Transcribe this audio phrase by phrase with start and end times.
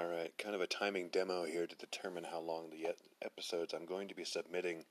[0.00, 3.84] All right, kind of a timing demo here to determine how long the episodes I'm
[3.84, 4.86] going to be submitting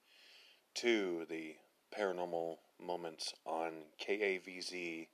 [0.75, 1.55] to the
[1.97, 5.07] paranormal moments on KAVZ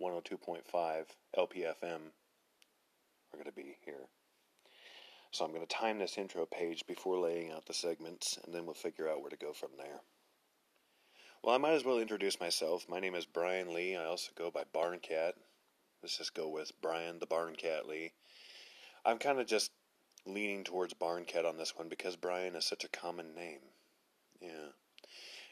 [0.00, 1.04] 102.5
[1.36, 4.06] LPFM are going to be here.
[5.32, 8.66] So I'm going to time this intro page before laying out the segments, and then
[8.66, 10.02] we'll figure out where to go from there.
[11.42, 12.86] Well, I might as well introduce myself.
[12.88, 13.96] My name is Brian Lee.
[13.96, 15.32] I also go by Barncat.
[16.04, 18.12] Let's just go with Brian the Barncat Lee.
[19.04, 19.70] I'm kind of just
[20.26, 23.60] leaning towards Barncat on this one because Brian is such a common name.
[24.40, 24.68] Yeah.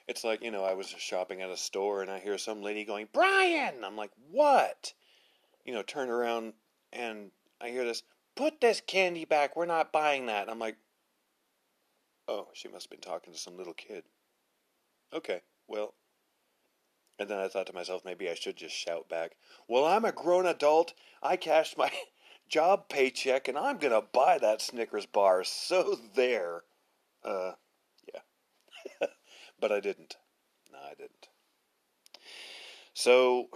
[0.08, 2.84] It's like, you know, I was shopping at a store and I hear some lady
[2.84, 3.84] going, Brian!
[3.84, 4.94] I'm like, what?
[5.64, 6.54] You know, turn around
[6.92, 8.02] and I hear this,
[8.34, 10.42] put this candy back, we're not buying that.
[10.42, 10.76] And I'm like,
[12.26, 14.04] oh, she must have been talking to some little kid.
[15.14, 15.94] Okay, well.
[17.18, 19.36] And then I thought to myself, maybe I should just shout back,
[19.68, 20.94] well, I'm a grown adult.
[21.22, 21.90] I cashed my
[22.52, 25.42] job paycheck and I'm going to buy that Snickers bar.
[25.42, 26.62] So there.
[27.24, 27.52] Uh,
[28.12, 29.06] yeah.
[29.60, 30.16] but I didn't.
[30.70, 31.28] No, I didn't.
[32.92, 33.48] So,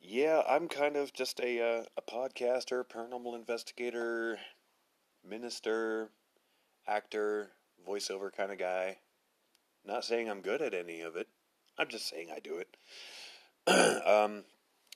[0.00, 4.38] yeah, I'm kind of just a uh, a podcaster, paranormal investigator,
[5.26, 6.10] minister,
[6.86, 7.52] actor,
[7.88, 8.98] voiceover kind of guy.
[9.84, 11.28] Not saying I'm good at any of it.
[11.78, 12.76] I'm just saying I do it.
[14.06, 14.44] um,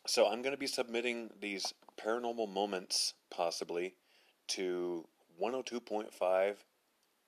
[0.06, 3.94] so I'm going to be submitting these paranormal moments, possibly,
[4.48, 5.06] to
[5.40, 6.56] 102.5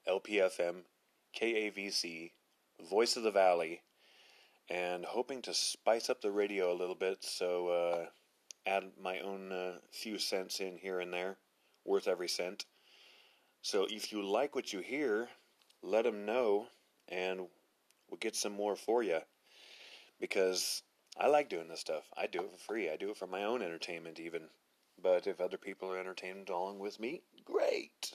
[0.09, 0.77] LPFM,
[1.39, 2.33] KAVZ,
[2.91, 3.83] Voice of the Valley,
[4.69, 8.07] and hoping to spice up the radio a little bit, so uh,
[8.67, 11.37] add my own uh, few cents in here and there,
[11.85, 12.65] worth every cent.
[13.61, 15.29] So if you like what you hear,
[15.83, 16.67] let them know,
[17.09, 17.41] and
[18.09, 19.21] we'll get some more for you.
[20.21, 20.83] Because
[21.17, 22.05] I like doing this stuff.
[22.17, 22.91] I do it for free.
[22.91, 24.49] I do it for my own entertainment, even.
[25.01, 28.13] But if other people are entertained along with me, great.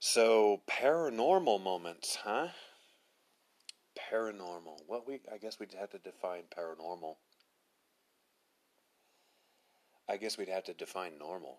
[0.00, 2.48] So, paranormal moments, huh?
[3.98, 4.82] Paranormal.
[4.86, 7.16] Well, we I guess we'd have to define paranormal.
[10.08, 11.58] I guess we'd have to define normal.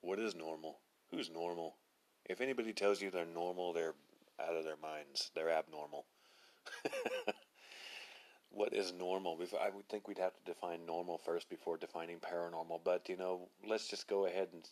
[0.00, 0.78] what is normal?
[1.10, 1.76] Who's normal?
[2.24, 3.94] If anybody tells you they're normal, they're
[4.40, 5.30] out of their minds.
[5.34, 6.06] They're abnormal.
[8.50, 9.38] what is normal.
[9.60, 12.80] I would think we'd have to define normal first before defining paranormal.
[12.84, 14.68] But you know, let's just go ahead and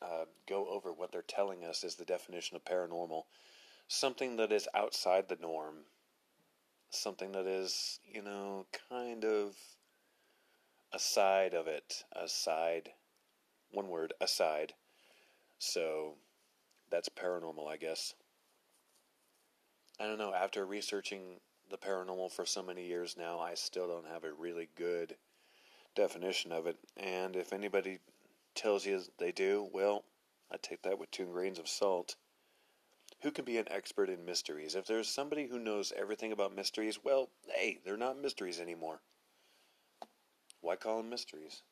[0.00, 3.24] uh, go over what they're telling us is the definition of paranormal:
[3.88, 5.76] something that is outside the norm,
[6.90, 9.54] something that is you know kind of
[10.92, 12.90] aside of it, aside.
[13.70, 14.74] One word, aside.
[15.58, 16.16] So
[16.90, 18.14] that's paranormal, I guess.
[19.98, 20.34] I don't know.
[20.34, 21.40] After researching
[21.72, 25.16] the paranormal for so many years now, I still don't have a really good
[25.96, 26.76] definition of it.
[26.96, 27.98] And if anybody
[28.54, 30.04] tells you they do, well,
[30.52, 32.16] I take that with two grains of salt.
[33.22, 34.74] Who can be an expert in mysteries?
[34.74, 39.00] If there's somebody who knows everything about mysteries, well, hey, they're not mysteries anymore.
[40.60, 41.62] Why call them mysteries?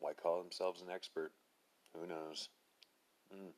[0.00, 1.32] Why call themselves an expert?
[1.94, 2.48] Who knows?
[3.32, 3.52] Mm.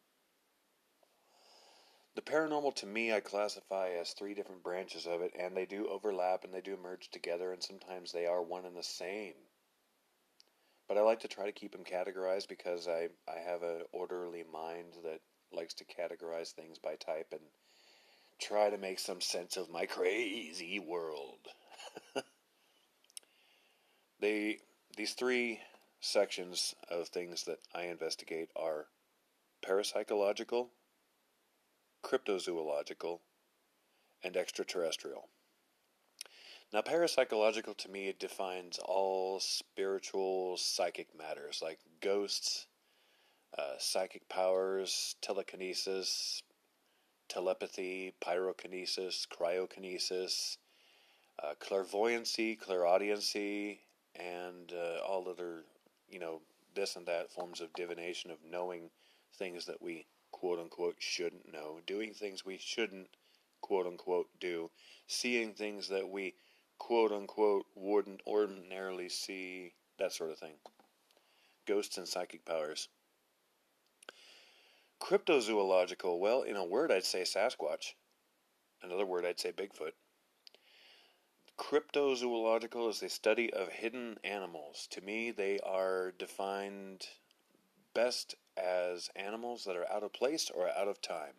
[2.16, 5.86] The paranormal to me, I classify as three different branches of it, and they do
[5.86, 9.34] overlap and they do merge together, and sometimes they are one and the same.
[10.88, 14.44] But I like to try to keep them categorized because I, I have an orderly
[14.50, 15.20] mind that
[15.52, 17.42] likes to categorize things by type and
[18.40, 21.48] try to make some sense of my crazy world.
[24.20, 24.60] they
[24.96, 25.60] these three
[26.00, 28.86] sections of things that I investigate are
[29.62, 30.68] parapsychological,
[32.06, 33.18] cryptozoological,
[34.22, 35.28] and extraterrestrial.
[36.72, 42.66] Now, parapsychological to me defines all spiritual psychic matters like ghosts,
[43.58, 46.42] uh, psychic powers, telekinesis,
[47.28, 50.58] telepathy, pyrokinesis, cryokinesis,
[51.42, 53.78] uh, clairvoyancy, clairaudiency,
[54.14, 55.64] and uh, all other,
[56.08, 56.40] you know,
[56.74, 58.90] this and that forms of divination of knowing
[59.36, 63.08] things that we quote unquote shouldn't know, doing things we shouldn't
[63.60, 64.70] quote unquote do,
[65.06, 66.34] seeing things that we
[66.78, 70.54] quote unquote wouldn't ordinarily see, that sort of thing.
[71.66, 72.88] Ghosts and psychic powers.
[75.00, 77.94] Cryptozoological, well, in a word, I'd say Sasquatch.
[78.82, 79.92] Another word, I'd say Bigfoot.
[81.58, 84.86] Cryptozoological is the study of hidden animals.
[84.90, 87.06] To me, they are defined
[87.96, 91.32] best as animals that are out of place or out of time.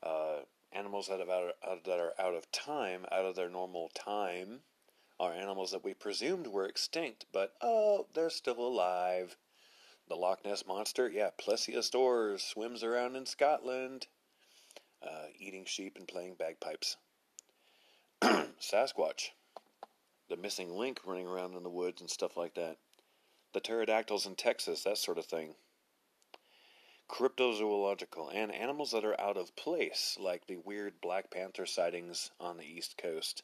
[0.00, 0.42] Uh,
[0.72, 4.60] animals that, out, out, that are out of time, out of their normal time,
[5.18, 9.36] are animals that we presumed were extinct, but oh, they're still alive.
[10.08, 14.06] The Loch Ness Monster, yeah, plesiosaurs swims around in Scotland,
[15.02, 16.96] uh, eating sheep and playing bagpipes.
[18.22, 19.30] Sasquatch,
[20.28, 22.76] the missing link running around in the woods and stuff like that.
[23.52, 25.54] The pterodactyls in Texas, that sort of thing.
[27.08, 32.56] Cryptozoological, and animals that are out of place, like the weird Black Panther sightings on
[32.56, 33.42] the East Coast,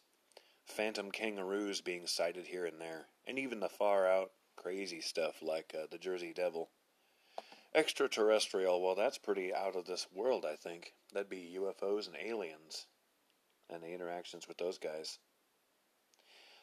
[0.64, 5.75] phantom kangaroos being sighted here and there, and even the far out crazy stuff like
[5.75, 6.70] uh, the Jersey Devil.
[7.75, 10.94] Extraterrestrial, well, that's pretty out of this world, I think.
[11.12, 12.87] That'd be UFOs and aliens
[13.69, 15.19] and the interactions with those guys.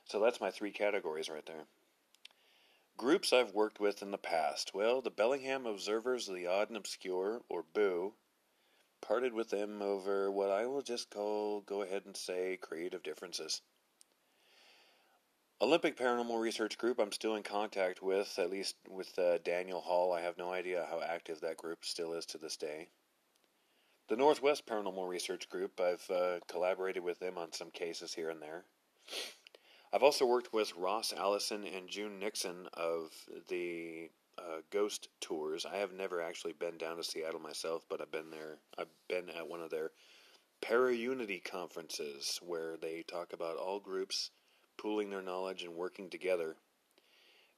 [0.05, 1.65] So that's my three categories right there.
[2.97, 4.73] Groups I've worked with in the past.
[4.73, 8.13] Well, the Bellingham Observers of the Odd and Obscure, or BOO,
[9.01, 13.61] parted with them over what I will just call, go ahead and say, creative differences.
[15.59, 20.13] Olympic Paranormal Research Group, I'm still in contact with, at least with uh, Daniel Hall.
[20.13, 22.87] I have no idea how active that group still is to this day.
[24.07, 28.41] The Northwest Paranormal Research Group, I've uh, collaborated with them on some cases here and
[28.41, 28.63] there.
[29.95, 33.13] I've also worked with Ross Allison and June Nixon of
[33.47, 35.65] the uh, Ghost Tours.
[35.65, 38.57] I have never actually been down to Seattle myself, but I've been there.
[38.77, 39.91] I've been at one of their
[40.59, 44.31] Para Unity conferences where they talk about all groups
[44.77, 46.57] pooling their knowledge and working together.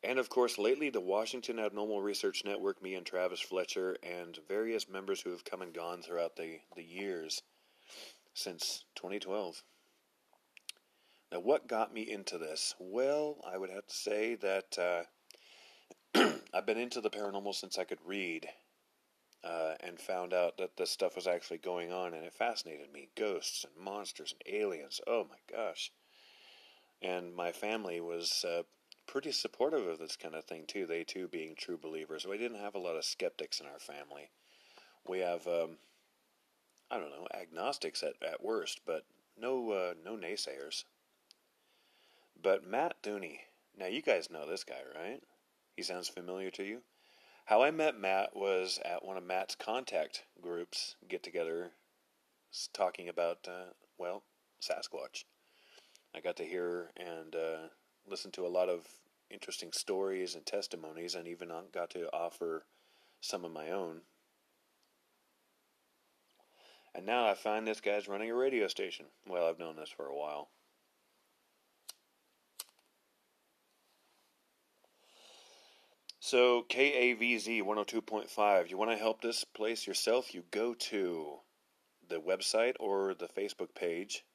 [0.04, 4.88] And of course, lately, the Washington Abnormal Research Network, me and Travis Fletcher, and various
[4.88, 7.42] members who have come and gone throughout the, the years
[8.36, 9.64] since 2012.
[11.32, 12.76] Now, what got me into this?
[12.80, 14.78] Well, I would have to say that
[16.16, 18.48] uh, I've been into the paranormal since I could read.
[19.44, 23.08] Uh, and found out that this stuff was actually going on, and it fascinated me.
[23.16, 25.00] Ghosts and monsters and aliens.
[25.08, 25.92] Oh my gosh
[27.02, 28.64] and my family was uh,
[29.06, 30.86] pretty supportive of this kind of thing too.
[30.86, 32.26] They too being true believers.
[32.26, 34.30] We didn't have a lot of skeptics in our family.
[35.08, 35.78] We have, um,
[36.90, 39.06] I don't know, agnostics at, at worst, but
[39.40, 40.84] no uh, no naysayers.
[42.42, 43.40] But Matt Dooney,
[43.78, 45.22] now you guys know this guy, right?
[45.76, 46.82] He sounds familiar to you.
[47.46, 51.72] How I met Matt was at one of Matt's contact groups get together,
[52.74, 54.24] talking about uh, well
[54.62, 55.24] Sasquatch.
[56.16, 57.68] I got to hear and uh,
[58.08, 58.86] listen to a lot of
[59.30, 62.66] interesting stories and testimonies, and even got to offer
[63.20, 64.02] some of my own.
[66.94, 69.08] And now I find this guy's running a radio station.
[69.28, 70.50] Well, I've known this for a while.
[76.30, 80.36] So, KAVZ 102.5, you want to help this place yourself?
[80.36, 81.38] You go to
[82.10, 84.26] the website or the Facebook page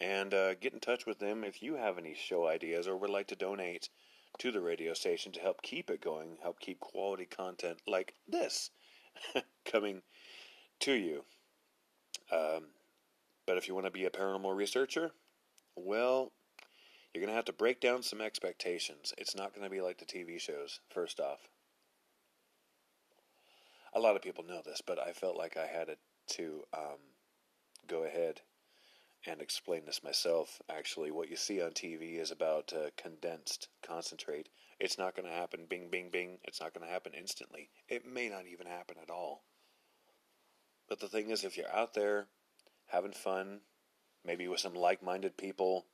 [0.00, 3.10] and uh, get in touch with them if you have any show ideas or would
[3.10, 3.90] like to donate
[4.38, 8.70] to the radio station to help keep it going, help keep quality content like this
[9.66, 10.00] coming
[10.80, 11.22] to you.
[12.32, 12.68] Um,
[13.46, 15.10] but if you want to be a paranormal researcher,
[15.76, 16.32] well,
[17.16, 19.14] you're going to have to break down some expectations.
[19.16, 21.48] It's not going to be like the TV shows, first off.
[23.94, 25.96] A lot of people know this, but I felt like I had
[26.32, 26.98] to um,
[27.88, 28.42] go ahead
[29.26, 30.60] and explain this myself.
[30.68, 34.50] Actually, what you see on TV is about uh, condensed concentrate.
[34.78, 36.36] It's not going to happen bing, bing, bing.
[36.44, 37.70] It's not going to happen instantly.
[37.88, 39.42] It may not even happen at all.
[40.86, 42.26] But the thing is, if you're out there
[42.88, 43.60] having fun,
[44.22, 45.86] maybe with some like minded people,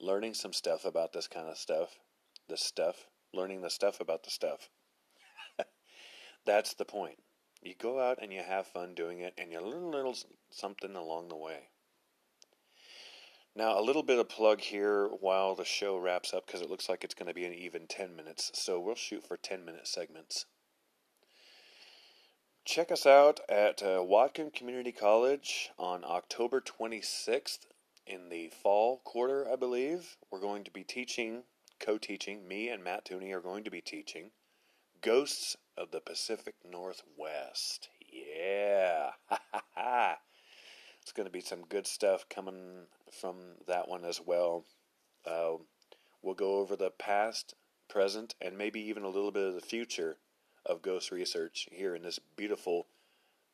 [0.00, 1.98] learning some stuff about this kind of stuff,
[2.48, 4.68] this stuff, learning the stuff about the stuff,
[6.46, 7.18] that's the point.
[7.62, 10.16] You go out and you have fun doing it, and you learn a little
[10.50, 11.68] something along the way.
[13.56, 16.88] Now, a little bit of plug here while the show wraps up because it looks
[16.88, 19.88] like it's going to be an even 10 minutes, so we'll shoot for 10 minute
[19.88, 20.46] segments.
[22.64, 24.04] Check us out at uh,
[24.54, 27.66] Community College on October 26th
[28.08, 30.16] in the fall quarter, I believe.
[30.30, 31.42] We're going to be teaching,
[31.78, 34.30] co teaching, me and Matt Tooney are going to be teaching
[35.00, 37.88] Ghosts of the Pacific Northwest.
[38.00, 39.10] Yeah!
[41.08, 43.36] It's going to be some good stuff coming from
[43.66, 44.66] that one as well.
[45.24, 45.52] Uh,
[46.20, 47.54] we'll go over the past,
[47.88, 50.18] present, and maybe even a little bit of the future
[50.66, 52.88] of ghost research here in this beautiful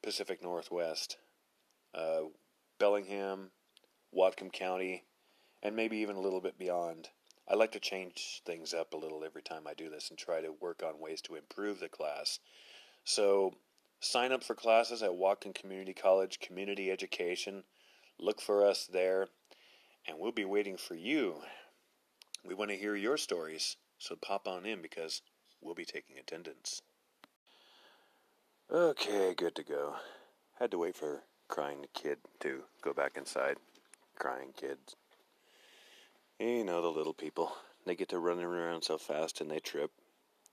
[0.03, 1.17] Pacific Northwest.
[1.95, 2.23] Uh,
[2.81, 3.53] Bellingham,
[4.17, 5.05] Whatcom County,
[5.63, 7.09] and maybe even a little bit beyond.
[7.49, 10.41] I like to change things up a little every time I do this and try
[10.41, 12.39] to work on ways to improve the class.
[13.05, 13.55] So
[14.05, 17.65] Sign up for classes at Whatcom Community College Community Education.
[18.19, 19.29] Look for us there,
[20.07, 21.37] and we'll be waiting for you.
[22.45, 25.23] We want to hear your stories, so pop on in because
[25.63, 26.83] we'll be taking attendance.
[28.71, 29.95] Okay, good to go.
[30.59, 33.57] Had to wait for crying kid to go back inside.
[34.19, 34.97] Crying kids.
[36.39, 37.53] You know the little people.
[37.87, 39.91] They get to running around so fast and they trip.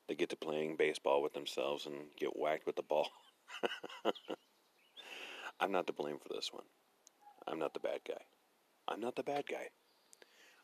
[0.07, 3.09] They get to playing baseball with themselves and get whacked with the ball.
[5.59, 6.65] I'm not to blame for this one.
[7.47, 8.21] I'm not the bad guy.
[8.87, 9.69] I'm not the bad guy.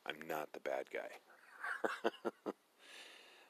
[0.05, 2.51] I'm not the bad guy.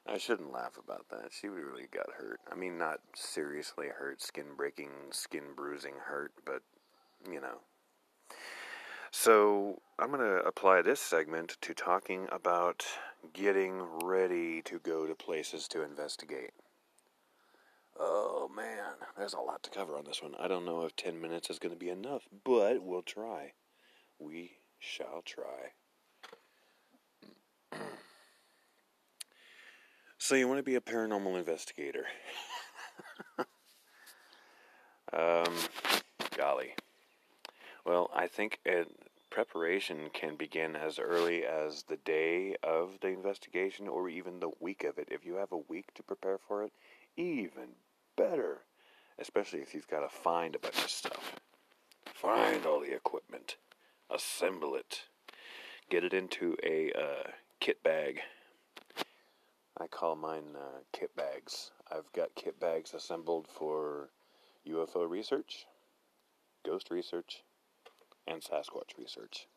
[0.07, 1.31] I shouldn't laugh about that.
[1.31, 2.39] She really got hurt.
[2.51, 6.61] I mean, not seriously hurt, skin breaking, skin bruising hurt, but,
[7.29, 7.59] you know.
[9.19, 12.85] So, I'm going to apply this segment to talking about
[13.33, 16.51] getting ready to go to places to investigate.
[17.99, 20.35] Oh man, there's a lot to cover on this one.
[20.39, 23.53] I don't know if 10 minutes is going to be enough, but we'll try.
[24.19, 25.73] We shall try.
[30.19, 32.05] So you want to be a paranormal investigator?
[35.13, 35.53] um,
[36.35, 36.73] golly.
[37.85, 38.91] Well, I think it,
[39.29, 44.83] preparation can begin as early as the day of the investigation or even the week
[44.83, 45.07] of it.
[45.11, 46.71] If you have a week to prepare for it,
[47.15, 47.75] even
[48.15, 48.59] better.
[49.19, 51.35] Especially if you've got to find a bunch of stuff.
[52.05, 53.57] Find all the equipment,
[54.09, 55.03] assemble it,
[55.89, 57.29] get it into a uh,
[57.59, 58.21] kit bag
[59.79, 61.69] I call mine uh, kit bags.
[61.91, 64.09] I've got kit bags assembled for
[64.67, 65.67] UFO research,
[66.65, 67.43] ghost research,
[68.27, 69.47] and Sasquatch research.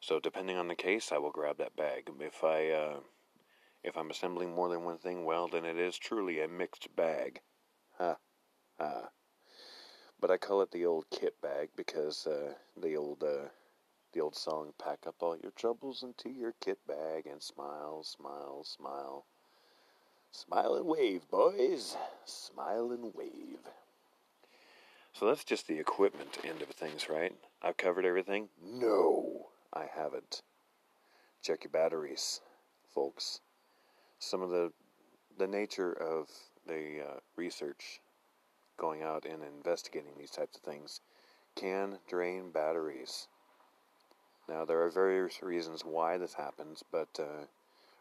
[0.00, 2.10] So depending on the case, I will grab that bag.
[2.20, 3.00] If I uh,
[3.82, 7.40] if I'm assembling more than one thing, well, then it is truly a mixed bag.
[7.98, 8.16] Ha,
[8.78, 9.08] ha.
[10.20, 13.48] But I call it the old kit bag because uh, the old uh,
[14.12, 18.64] the old song "Pack up all your troubles into your kit bag and smile, smile,
[18.64, 19.26] smile."
[20.32, 21.96] Smile and wave, boys.
[22.24, 23.60] Smile and wave.
[25.14, 27.32] So that's just the equipment end of things, right?
[27.62, 28.48] I've covered everything?
[28.60, 30.42] No, I haven't.
[31.40, 32.40] Check your batteries,
[32.92, 33.40] folks.
[34.18, 34.72] Some of the
[35.38, 36.28] the nature of
[36.66, 38.00] the uh, research
[38.76, 41.00] going out and investigating these types of things
[41.54, 43.28] can drain batteries.
[44.48, 47.46] Now, there are various reasons why this happens, but uh,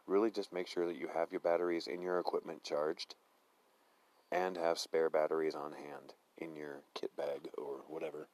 [0.08, 3.14] really just make sure that you have your batteries in your equipment charged
[4.32, 8.28] and have spare batteries on hand in your kit bag or whatever.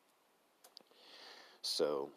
[1.62, 2.10] So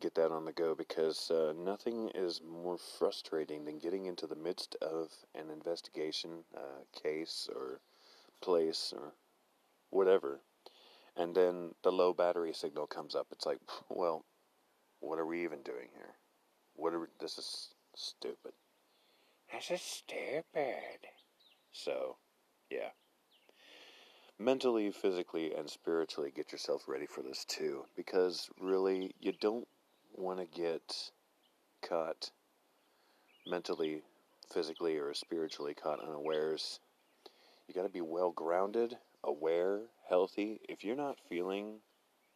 [0.00, 4.36] get that on the go because uh, nothing is more frustrating than getting into the
[4.36, 7.80] midst of an investigation uh, case or
[8.40, 9.12] place or
[9.90, 10.40] whatever,
[11.16, 13.26] and then the low battery signal comes up.
[13.30, 14.24] It's like, well,
[15.00, 16.14] what are we even doing here?
[16.76, 18.52] What are we, this is stupid.
[19.52, 21.06] This is stupid.
[21.72, 22.16] So,
[22.70, 22.90] yeah.
[24.38, 27.86] Mentally, physically, and spiritually get yourself ready for this too.
[27.96, 29.68] Because really, you don't
[30.12, 31.10] want to get
[31.82, 32.30] caught
[33.46, 34.02] mentally,
[34.52, 36.80] physically, or spiritually caught unawares.
[37.68, 40.60] You got to be well grounded, aware, healthy.
[40.68, 41.80] If you're not feeling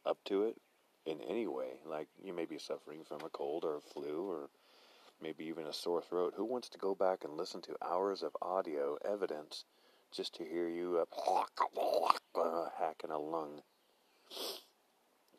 [0.07, 0.57] up to it
[1.05, 4.51] in any way, like you may be suffering from a cold or a flu or
[5.21, 6.35] maybe even a sore throat.
[6.37, 9.65] Who wants to go back and listen to hours of audio evidence
[10.13, 11.05] just to hear you
[12.35, 13.63] uh, hacking a lung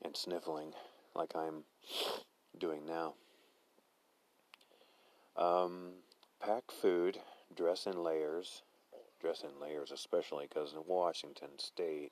[0.03, 0.73] and sniffling
[1.15, 1.63] like I'm
[2.57, 3.13] doing now?
[5.35, 5.91] Um,
[6.43, 7.19] pack food,
[7.55, 8.61] dress in layers,
[9.21, 12.11] dress in layers, especially because in Washington State,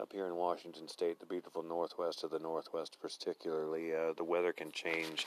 [0.00, 4.52] up here in Washington State, the beautiful northwest of the northwest, particularly, uh, the weather
[4.52, 5.26] can change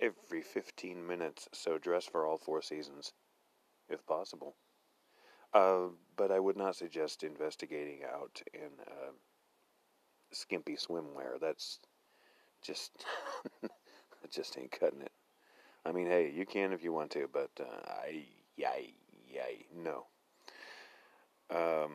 [0.00, 3.12] every 15 minutes, so dress for all four seasons,
[3.88, 4.56] if possible.
[5.52, 9.12] Uh, but I would not suggest investigating out in uh,
[10.32, 11.40] skimpy swimwear.
[11.40, 11.78] That's
[12.62, 13.04] just,
[14.30, 15.12] just ain't cutting it.
[15.84, 18.24] I mean, hey, you can if you want to, but uh, I,
[18.56, 18.94] yay,
[19.32, 20.06] yay, no.
[21.48, 21.92] Um,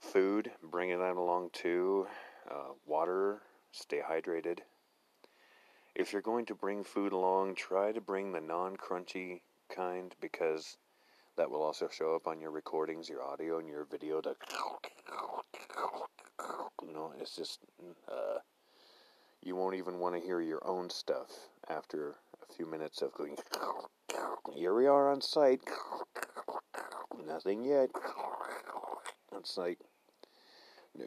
[0.00, 2.06] food, bringing that along too.
[2.50, 4.58] Uh, water, stay hydrated.
[5.94, 10.76] If you're going to bring food along, try to bring the non crunchy kind because
[11.36, 14.20] that will also show up on your recordings, your audio, and your video.
[16.82, 17.60] You know, it's just,
[18.08, 18.38] uh,
[19.42, 21.30] you won't even want to hear your own stuff
[21.68, 22.16] after
[22.48, 23.36] a few minutes of going,
[24.54, 25.60] here we are on site.
[27.26, 27.90] Nothing yet.
[29.36, 29.78] It's like,
[30.96, 31.06] no.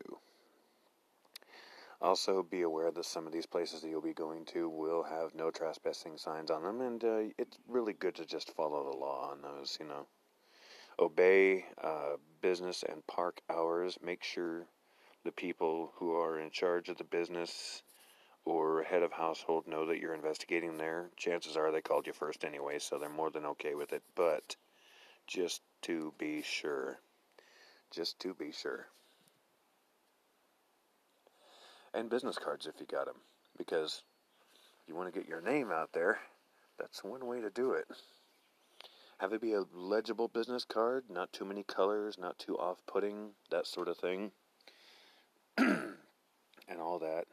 [2.02, 5.34] Also, be aware that some of these places that you'll be going to will have
[5.34, 9.32] no trespassing signs on them, and uh, it's really good to just follow the law
[9.32, 10.06] on those, you know.
[11.00, 13.98] Obey uh, business and park hours.
[14.04, 14.66] Make sure
[15.24, 17.84] the people who are in charge of the business
[18.46, 21.10] or head of household know that you're investigating there.
[21.18, 24.04] Chances are they called you first anyway, so they're more than okay with it.
[24.16, 24.56] But
[25.28, 27.00] just to be sure,
[27.92, 28.88] just to be sure.
[31.94, 33.16] And business cards if you got them,
[33.58, 34.04] because
[34.88, 36.20] you want to get your name out there.
[36.78, 37.86] That's one way to do it.
[39.20, 43.32] Have it be a legible business card, not too many colors, not too off putting,
[43.50, 44.32] that sort of thing.
[45.58, 45.96] and
[46.80, 47.26] all that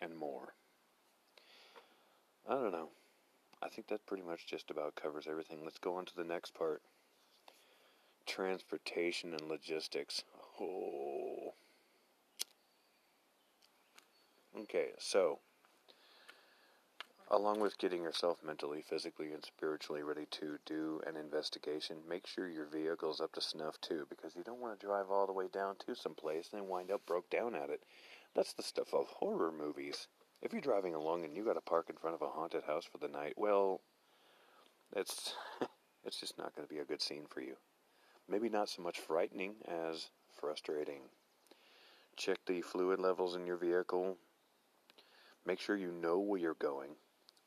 [0.00, 0.54] and more.
[2.48, 2.88] I don't know.
[3.62, 5.60] I think that pretty much just about covers everything.
[5.62, 6.82] Let's go on to the next part
[8.26, 10.24] transportation and logistics.
[10.60, 11.54] Oh.
[14.58, 15.40] Okay, so
[17.32, 22.46] along with getting yourself mentally, physically, and spiritually ready to do an investigation, make sure
[22.46, 25.48] your vehicle's up to snuff too, because you don't want to drive all the way
[25.50, 27.82] down to some place and then wind up broke down at it.
[28.34, 30.08] That's the stuff of horror movies.
[30.42, 32.84] If you're driving along and you got to park in front of a haunted house
[32.84, 33.80] for the night, well,
[34.94, 35.34] it's
[36.04, 37.56] it's just not going to be a good scene for you.
[38.28, 41.00] Maybe not so much frightening as frustrating.
[42.16, 44.18] Check the fluid levels in your vehicle.
[45.46, 46.90] Make sure you know where you're going.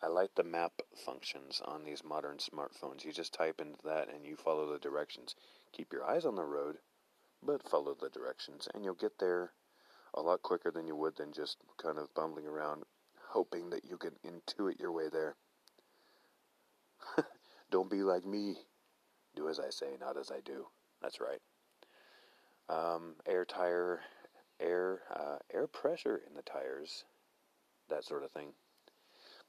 [0.02, 0.74] I like the map
[1.06, 3.06] functions on these modern smartphones.
[3.06, 5.36] You just type into that and you follow the directions.
[5.72, 6.78] Keep your eyes on the road,
[7.42, 9.52] but follow the directions, and you'll get there
[10.14, 12.84] a lot quicker than you would than just kind of bumbling around
[13.30, 15.36] hoping that you can intuit your way there.
[17.72, 18.56] Don't be like me.
[19.36, 20.68] Do as I say, not as I do.
[21.02, 21.42] That's right.
[22.70, 24.02] Um, air tire,
[24.60, 27.04] air, uh, air pressure in the tires,
[27.90, 28.54] that sort of thing.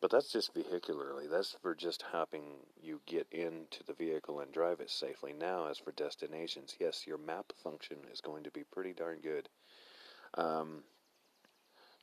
[0.01, 1.29] But that's just vehicularly.
[1.31, 2.45] That's for just helping
[2.81, 5.33] you get into the vehicle and drive it safely.
[5.33, 9.49] Now, as for destinations, yes, your map function is going to be pretty darn good.
[10.35, 10.83] Um,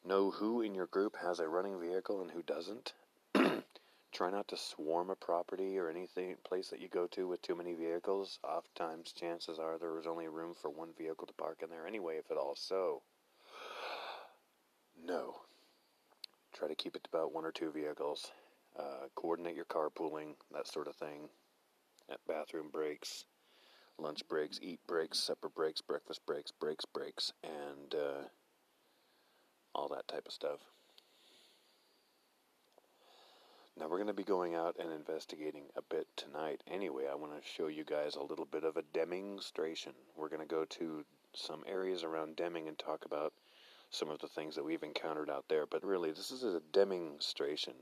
[0.04, 2.94] know who in your group has a running vehicle and who doesn't.
[4.12, 7.56] Try not to swarm a property or anything place that you go to with too
[7.56, 8.40] many vehicles.
[8.44, 12.18] Oftentimes, chances are there is only room for one vehicle to park in there anyway,
[12.18, 12.56] if at all.
[12.56, 13.04] So,
[15.06, 15.36] no.
[16.54, 18.32] Try to keep it to about one or two vehicles.
[18.78, 21.30] Uh, coordinate your carpooling, that sort of thing.
[22.10, 23.26] At bathroom breaks,
[23.98, 28.28] lunch breaks, eat breaks, supper breaks, breakfast breaks, breaks, breaks, and uh,
[29.74, 30.60] all that type of stuff.
[33.78, 36.62] Now we're going to be going out and investigating a bit tonight.
[36.68, 39.94] Anyway, I want to show you guys a little bit of a demonstration.
[40.16, 41.04] We're going to go to
[41.36, 43.34] some areas around Deming and talk about
[43.94, 45.66] some of the things that we've encountered out there.
[45.66, 47.74] But really, this is a demonstration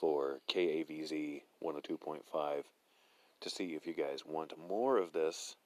[0.00, 2.62] for KAVZ 102.5
[3.40, 5.56] to see if you guys want more of this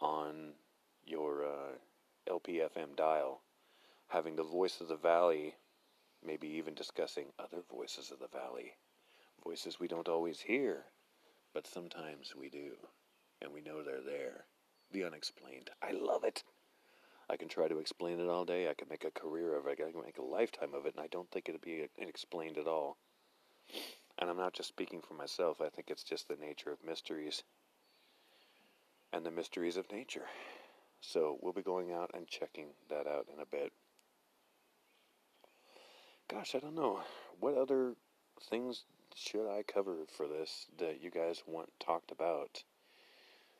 [0.00, 0.52] on
[1.04, 3.42] your uh, LPFM dial,
[4.08, 5.54] having the voice of the valley,
[6.24, 8.72] maybe even discussing other voices of the valley,
[9.44, 10.84] voices we don't always hear,
[11.52, 12.72] but sometimes we do,
[13.42, 14.46] and we know they're there.
[14.92, 15.70] The unexplained.
[15.82, 16.42] I love it.
[17.30, 18.68] I can try to explain it all day.
[18.68, 19.80] I can make a career of it.
[19.80, 22.66] I can make a lifetime of it, and I don't think it'd be explained at
[22.66, 22.98] all.
[24.18, 25.60] And I'm not just speaking for myself.
[25.60, 27.42] I think it's just the nature of mysteries
[29.12, 30.26] and the mysteries of nature.
[31.00, 33.72] So we'll be going out and checking that out in a bit.
[36.28, 37.00] Gosh, I don't know.
[37.40, 37.94] What other
[38.50, 38.84] things
[39.14, 42.64] should I cover for this that you guys want talked about?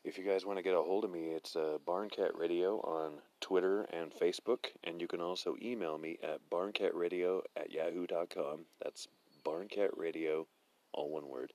[0.05, 3.23] If you guys want to get a hold of me, it's uh, Barncat Radio on
[3.41, 8.67] Twitter and Facebook, and you can also email me at barncatradio at yahoo.com.
[8.83, 9.09] That's
[9.47, 10.45] barncatradio,
[10.93, 11.55] all one word,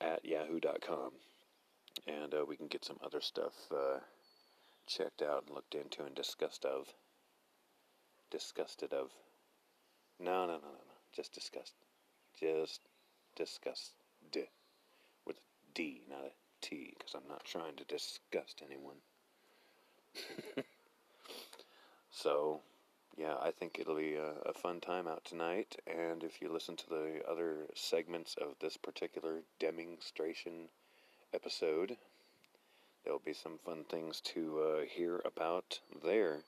[0.00, 1.12] at yahoo.com.
[2.08, 4.00] And uh, we can get some other stuff uh,
[4.88, 6.88] checked out and looked into and discussed of.
[8.32, 9.10] Disgusted of.
[10.18, 10.94] No, no, no, no, no.
[11.14, 11.74] Just discussed.
[12.40, 12.80] Just
[13.36, 13.92] discussed.
[15.26, 15.40] With a
[15.74, 18.96] D, not a T because I'm not trying to disgust anyone.
[22.10, 22.60] so,
[23.16, 25.76] yeah, I think it'll be a, a, fun time out tonight.
[25.86, 30.68] And if you listen to the other segments of this particular demonstration
[31.32, 31.96] episode,
[33.04, 36.38] there'll be some fun things to uh, hear about there.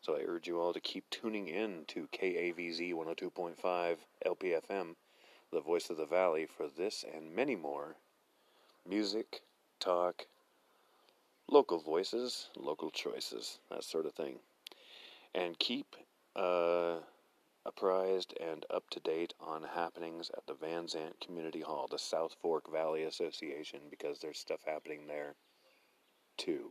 [0.00, 4.94] So I urge you all to keep tuning in to KAVZ 102.5 LPFM,
[5.52, 7.96] the voice of the valley, for this and many more
[8.86, 9.42] music,
[9.80, 10.26] talk,
[11.48, 14.38] local voices, local choices, that sort of thing.
[15.34, 15.96] And keep
[16.36, 16.96] uh,
[17.64, 22.36] apprised and up to date on happenings at the Van Zandt Community Hall, the South
[22.40, 25.34] Fork Valley Association, because there's stuff happening there
[26.36, 26.70] too.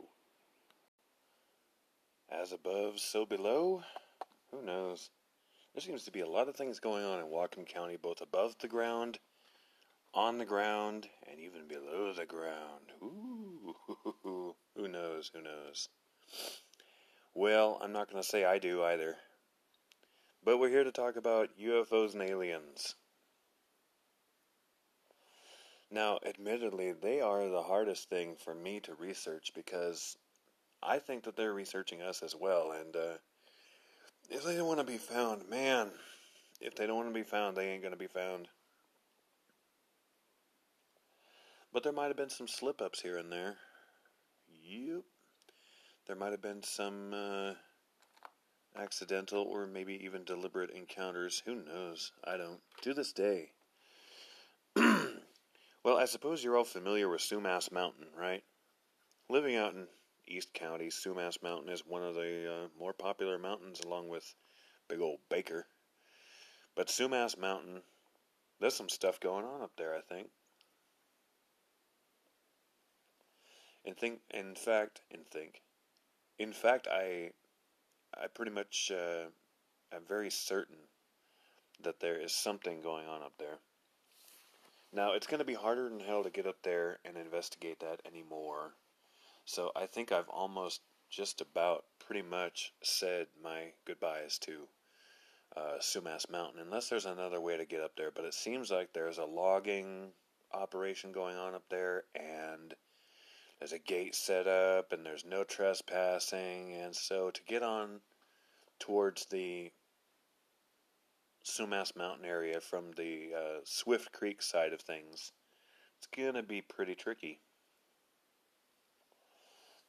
[2.29, 3.83] As above, so below?
[4.51, 5.09] Who knows?
[5.73, 8.55] There seems to be a lot of things going on in Whatcom County, both above
[8.59, 9.19] the ground,
[10.13, 12.91] on the ground, and even below the ground.
[13.01, 13.75] Ooh,
[14.75, 15.31] who knows?
[15.33, 15.89] Who knows?
[17.33, 19.15] Well, I'm not going to say I do either.
[20.43, 22.95] But we're here to talk about UFOs and aliens.
[25.91, 30.17] Now, admittedly, they are the hardest thing for me to research because
[30.81, 32.71] I think that they're researching us as well.
[32.71, 33.17] And uh,
[34.29, 35.91] if they don't want to be found, man,
[36.59, 38.47] if they don't want to be found, they ain't going to be found.
[41.77, 43.57] But there might have been some slip ups here and there.
[44.63, 45.03] Yep.
[46.07, 47.53] There might have been some uh,
[48.75, 51.43] accidental or maybe even deliberate encounters.
[51.45, 52.13] Who knows?
[52.23, 52.61] I don't.
[52.81, 53.51] To this day.
[54.75, 58.41] well, I suppose you're all familiar with Sumas Mountain, right?
[59.29, 59.85] Living out in
[60.27, 64.33] East County, Sumas Mountain is one of the uh, more popular mountains along with
[64.89, 65.67] big old Baker.
[66.75, 67.83] But Sumas Mountain,
[68.59, 70.29] there's some stuff going on up there, I think.
[73.87, 75.61] And think, in fact, and think,
[76.37, 77.31] in fact, I,
[78.13, 79.29] I pretty much uh,
[79.95, 80.77] am very certain
[81.81, 83.57] that there is something going on up there.
[84.93, 88.01] Now, it's going to be harder than hell to get up there and investigate that
[88.05, 88.73] anymore
[89.47, 94.67] so I think I've almost just about pretty much said my goodbyes to
[95.55, 98.11] uh, Sumas Mountain, unless there's another way to get up there.
[98.11, 100.11] But it seems like there's a logging
[100.53, 102.73] operation going on up there, and
[103.59, 106.73] there's a gate set up, and there's no trespassing.
[106.73, 108.01] And so to get on
[108.79, 109.71] towards the
[111.45, 115.31] Sumas Mountain area from the uh, Swift Creek side of things,
[115.97, 117.39] it's going to be pretty tricky.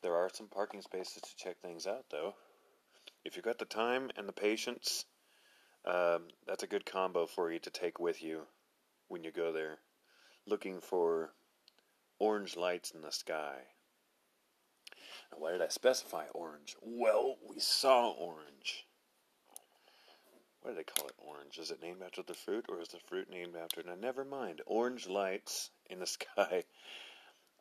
[0.02, 2.34] There are some parking spaces to check things out, though.
[3.24, 5.04] If you've got the time and the patience,
[5.84, 8.42] um, that's a good combo for you to take with you
[9.08, 9.78] when you go there,
[10.46, 11.32] looking for
[12.18, 13.56] orange lights in the sky.
[15.30, 16.76] Now, why did I specify orange?
[16.80, 18.86] Well, we saw orange.
[20.60, 21.58] Why did they call it orange?
[21.58, 23.82] Is it named after the fruit, or is the fruit named after?
[23.82, 24.62] Now, never mind.
[24.66, 26.64] Orange lights in the sky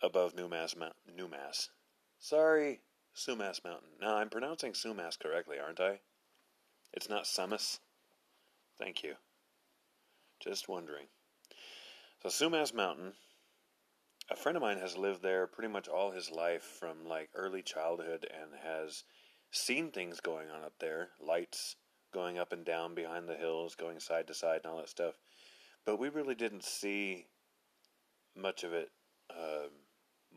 [0.02, 1.70] above Newmass, Mount, Newmass,
[2.20, 2.82] Sorry,
[3.16, 3.90] Sumas Mountain.
[4.02, 6.00] Now, I'm pronouncing Sumas correctly, aren't I?
[6.94, 7.80] It's not Sumas?
[8.80, 9.16] Thank you.
[10.40, 11.08] Just wondering.
[12.24, 13.14] So, Sumas Mountain,
[14.30, 17.62] a friend of mine has lived there pretty much all his life from like early
[17.62, 19.04] childhood and has
[19.52, 21.76] seen things going on up there lights
[22.14, 25.16] going up and down behind the hills, going side to side, and all that stuff.
[25.86, 27.28] But we really didn't see
[28.36, 28.90] much of it
[29.30, 29.68] uh,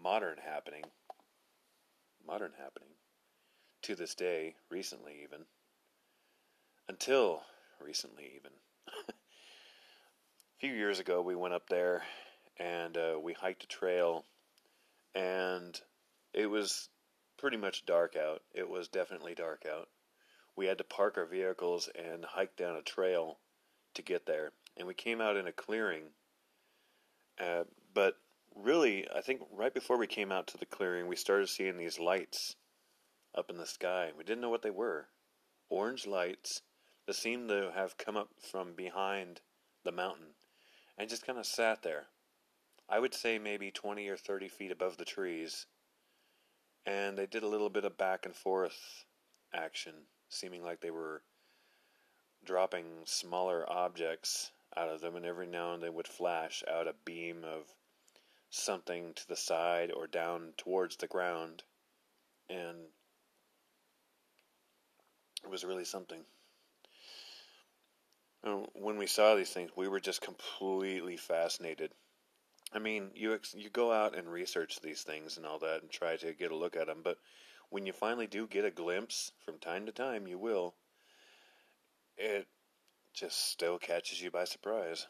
[0.01, 0.85] modern happening
[2.27, 2.91] modern happening
[3.83, 5.47] to this day, recently even,
[6.89, 7.43] until
[7.81, 8.53] recently even.
[9.09, 9.13] a
[10.59, 12.03] few years ago, we went up there
[12.61, 14.25] and uh, we hiked a trail,
[15.15, 15.81] and
[16.35, 16.89] it was
[17.39, 18.43] pretty much dark out.
[18.55, 19.89] It was definitely dark out.
[20.57, 23.39] We had to park our vehicles and hike down a trail
[23.95, 26.05] to get there, and we came out in a clearing.
[27.43, 28.15] Uh, but
[28.55, 31.99] really, I think right before we came out to the clearing, we started seeing these
[31.99, 32.57] lights
[33.35, 34.11] up in the sky.
[34.17, 35.07] We didn't know what they were.
[35.71, 36.61] Orange lights
[37.07, 39.41] that seemed to have come up from behind
[39.83, 40.35] the mountain
[40.99, 42.09] and just kind of sat there.
[42.91, 45.67] I would say maybe 20 or 30 feet above the trees.
[46.85, 49.05] And they did a little bit of back and forth
[49.55, 49.93] action,
[50.29, 51.23] seeming like they were
[52.45, 56.95] dropping smaller objects out of them, and every now and then would flash out a
[57.05, 57.67] beam of
[58.51, 61.63] something to the side or down towards the ground.
[62.49, 62.79] And
[65.45, 66.25] it was really something.
[68.75, 71.93] When we saw these things, we were just completely fascinated.
[72.73, 76.17] I mean, you you go out and research these things and all that, and try
[76.17, 77.01] to get a look at them.
[77.03, 77.19] But
[77.69, 80.75] when you finally do get a glimpse, from time to time, you will.
[82.17, 82.47] It
[83.13, 85.07] just still catches you by surprise.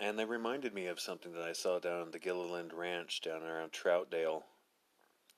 [0.00, 3.42] And they reminded me of something that I saw down at the Gilliland Ranch down
[3.42, 4.42] around Troutdale.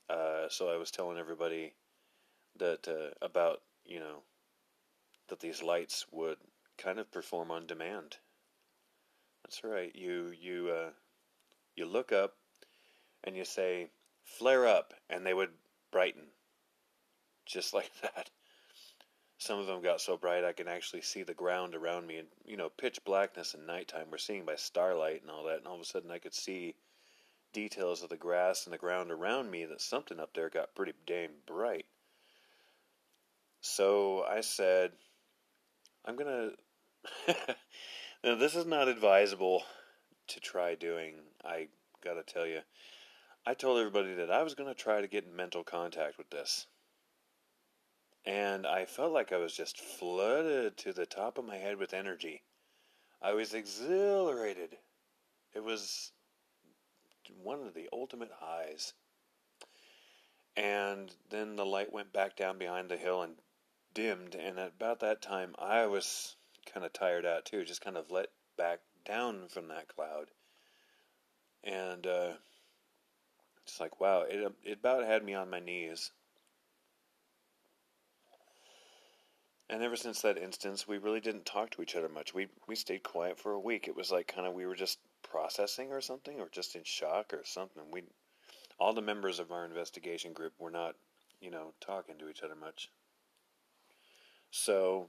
[0.09, 1.75] Uh, so I was telling everybody
[2.59, 4.23] that uh, about you know
[5.29, 6.39] that these lights would
[6.79, 8.17] kind of perform on demand.
[9.47, 9.95] That's right.
[9.95, 10.91] You you uh,
[11.77, 12.35] you look up
[13.23, 13.87] and you say
[14.25, 15.51] flare up, and they would
[15.93, 16.25] brighten
[17.45, 18.29] just like that.
[19.39, 22.27] some of them got so bright I can actually see the ground around me, and
[22.45, 25.77] you know, pitch blackness and nighttime we're seeing by starlight and all that, and all
[25.77, 26.75] of a sudden I could see
[27.53, 30.95] details of the grass and the ground around me that something up there got pretty
[31.07, 31.87] damn bright.
[33.61, 34.91] So I said,
[36.05, 36.51] I'm gonna.
[38.27, 39.63] now, this is not advisable
[40.27, 41.15] to try doing.
[41.45, 41.69] I
[42.03, 42.63] gotta tell you.
[43.47, 46.67] I told everybody that I was gonna try to get in mental contact with this.
[48.25, 51.95] And I felt like I was just flooded to the top of my head with
[51.95, 52.43] energy.
[53.23, 54.77] I was exhilarated.
[55.55, 56.11] It was
[57.41, 58.93] one of the ultimate highs.
[60.57, 63.37] And then the light went back down behind the hill and
[63.95, 64.35] dimmed.
[64.35, 66.36] And at about that time, I was
[66.73, 70.27] kind of tired out too, just kind of let back down from that cloud.
[71.65, 72.33] And uh,
[73.65, 76.11] it's like, wow, it, it about had me on my knees.
[79.69, 82.33] And ever since that instance, we really didn't talk to each other much.
[82.33, 83.89] We we stayed quiet for a week.
[83.89, 87.35] It was like kind of we were just processing or something, or just in shock
[87.35, 87.83] or something.
[87.91, 88.03] We
[88.79, 90.95] all the members of our investigation group were not,
[91.41, 92.91] you know, talking to each other much.
[94.53, 95.09] So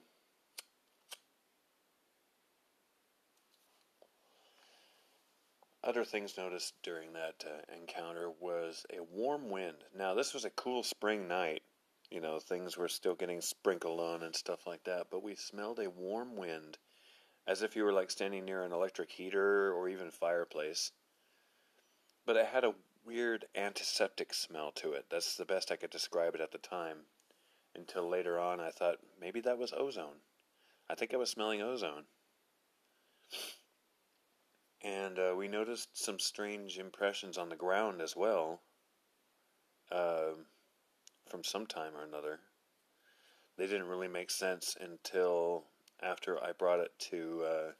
[5.87, 9.77] other things noticed during that uh, encounter was a warm wind.
[9.97, 11.63] Now this was a cool spring night
[12.09, 15.79] you know, things were still getting sprinkled on and stuff like that, but we smelled
[15.79, 16.77] a warm wind
[17.45, 20.91] as if you were like standing near an electric heater or even fireplace.
[22.25, 25.05] But it had a weird antiseptic smell to it.
[25.09, 26.97] That's the best I could describe it at the time.
[27.75, 30.21] Until later on, I thought maybe that was ozone.
[30.89, 32.05] I think I was smelling ozone.
[34.83, 38.61] And uh, we noticed some strange impressions on the ground as well.
[39.91, 40.33] Uh,
[41.29, 42.39] from some time or another.
[43.57, 45.65] They didn't really make sense until
[46.01, 47.71] after I brought it to uh,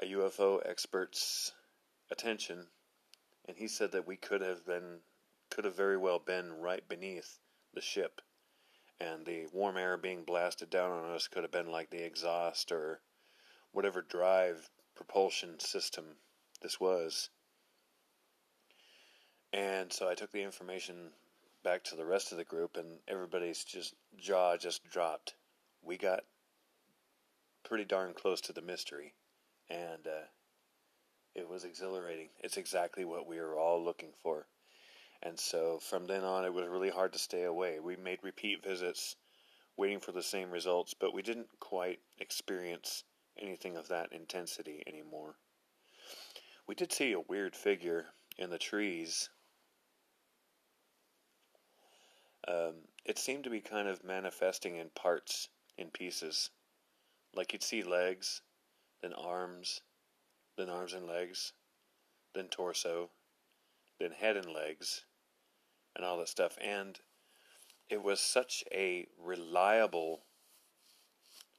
[0.00, 1.52] a UFO expert's
[2.10, 2.66] attention,
[3.46, 5.00] and he said that we could have been,
[5.50, 7.38] could have very well been right beneath
[7.74, 8.20] the ship,
[9.00, 12.70] and the warm air being blasted down on us could have been like the exhaust
[12.70, 13.00] or
[13.72, 16.04] whatever drive propulsion system
[16.60, 17.30] this was.
[19.52, 21.12] And so I took the information
[21.62, 25.36] back to the rest of the group, and everybody's just jaw just dropped.
[25.82, 26.24] We got
[27.62, 29.14] pretty darn close to the mystery,
[29.70, 30.26] and uh,
[31.36, 32.30] it was exhilarating.
[32.40, 34.48] It's exactly what we were all looking for.
[35.22, 37.78] And so from then on, it was really hard to stay away.
[37.78, 39.14] We made repeat visits,
[39.76, 43.04] waiting for the same results, but we didn't quite experience
[43.40, 45.36] anything of that intensity anymore.
[46.66, 49.30] We did see a weird figure in the trees
[52.48, 52.74] um,
[53.04, 56.50] it seemed to be kind of manifesting in parts, in pieces.
[57.34, 58.40] Like you'd see legs,
[59.02, 59.82] then arms,
[60.56, 61.52] then arms and legs,
[62.34, 63.10] then torso,
[64.00, 65.04] then head and legs,
[65.94, 66.56] and all that stuff.
[66.60, 66.98] And
[67.90, 70.22] it was such a reliable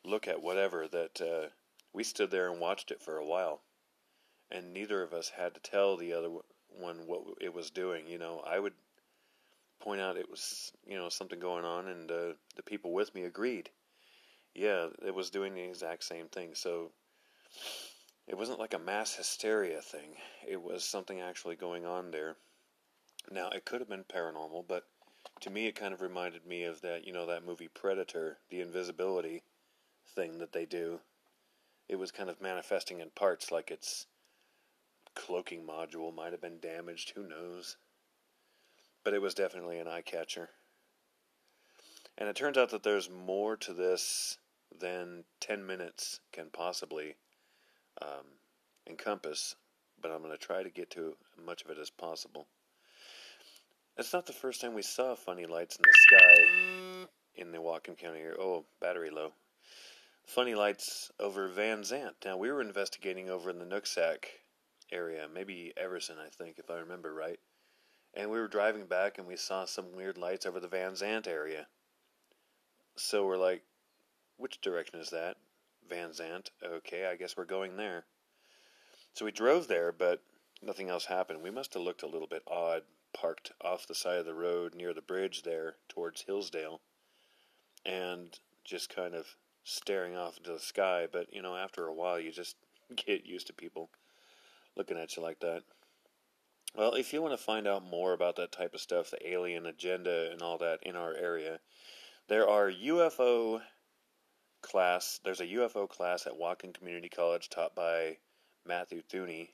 [0.04, 1.50] look at whatever that uh,
[1.94, 3.62] we stood there and watched it for a while.
[4.52, 6.30] And neither of us had to tell the other
[6.70, 8.08] one what it was doing.
[8.08, 8.74] You know, I would
[9.80, 13.24] point out it was you know something going on, and uh, the people with me
[13.24, 13.70] agreed.
[14.54, 16.56] Yeah, it was doing the exact same thing.
[16.56, 16.92] So
[18.28, 20.16] it wasn't like a mass hysteria thing.
[20.48, 22.36] It was something actually going on there.
[23.32, 24.86] Now it could have been paranormal, but
[25.42, 28.62] to me it kind of reminded me of that you know that movie Predator, the
[28.62, 29.44] invisibility
[30.16, 31.00] thing that they do.
[31.90, 34.06] It was kind of manifesting in parts, like its
[35.16, 37.12] cloaking module might have been damaged.
[37.16, 37.76] Who knows?
[39.04, 40.50] but it was definitely an eye catcher.
[42.18, 44.38] And it turns out that there's more to this
[44.78, 47.16] than 10 minutes can possibly
[48.02, 48.26] um,
[48.88, 49.56] encompass,
[50.02, 52.48] but I'm going to try to get to as much of it as possible.
[53.98, 57.98] It's not the first time we saw funny lights in the sky in the Whatcom
[57.98, 58.36] County area.
[58.40, 59.32] Oh, battery low.
[60.30, 62.16] Funny lights over Van Zandt.
[62.24, 64.26] Now, we were investigating over in the Nooksack
[64.92, 67.40] area, maybe Everson, I think, if I remember right
[68.14, 71.28] and we were driving back and we saw some weird lights over the Van Zandt
[71.28, 71.68] area.
[72.96, 73.64] So we're like,
[74.38, 75.38] which direction is that?
[75.88, 76.52] Van Zandt.
[76.64, 78.06] Okay, I guess we're going there.
[79.14, 80.22] So we drove there, but
[80.62, 81.42] nothing else happened.
[81.42, 84.76] We must have looked a little bit odd, parked off the side of the road
[84.76, 86.82] near the bridge there towards Hillsdale,
[87.86, 91.08] and just kind of staring off into the sky.
[91.12, 92.56] But, you know, after a while, you just
[92.96, 93.90] get used to people
[94.76, 95.64] looking at you like that.
[96.76, 99.66] Well, if you want to find out more about that type of stuff, the alien
[99.66, 101.60] agenda and all that in our area,
[102.28, 103.62] there are UFO
[104.62, 105.20] class.
[105.24, 108.18] There's a UFO class at Whatcom Community College taught by
[108.66, 109.48] Matthew Thune.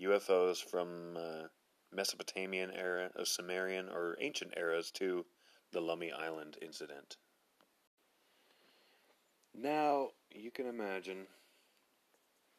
[0.00, 1.46] UFOs from uh,
[1.92, 5.24] Mesopotamian era, of Sumerian or ancient eras to
[5.72, 7.16] the Lummi Island incident.
[9.58, 11.26] Now you can imagine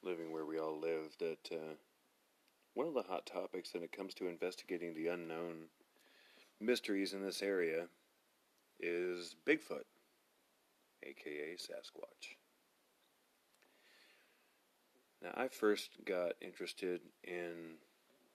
[0.02, 1.76] living where we all live that uh,
[2.74, 5.66] one of the hot topics when it comes to investigating the unknown
[6.60, 7.86] mysteries in this area
[8.80, 9.86] is Bigfoot,
[11.04, 12.36] aka Sasquatch.
[15.22, 17.76] Now, I first got interested in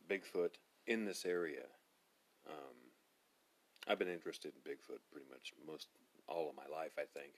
[0.09, 0.55] Bigfoot
[0.87, 1.65] in this area.
[2.49, 2.77] Um,
[3.89, 5.89] I've been interested in Bigfoot pretty much most
[6.29, 7.33] all of my life, I think.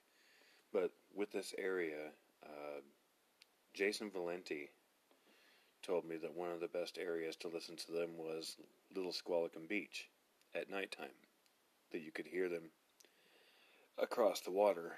[0.75, 2.11] But with this area,
[2.45, 2.81] uh,
[3.75, 4.71] Jason Valenti
[5.83, 8.57] told me that one of the best areas to listen to them was
[8.95, 10.09] Little Squalicum Beach
[10.53, 11.15] at nighttime,
[11.93, 12.71] that you could hear them
[13.99, 14.97] across the water.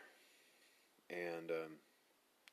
[1.10, 1.72] And, um,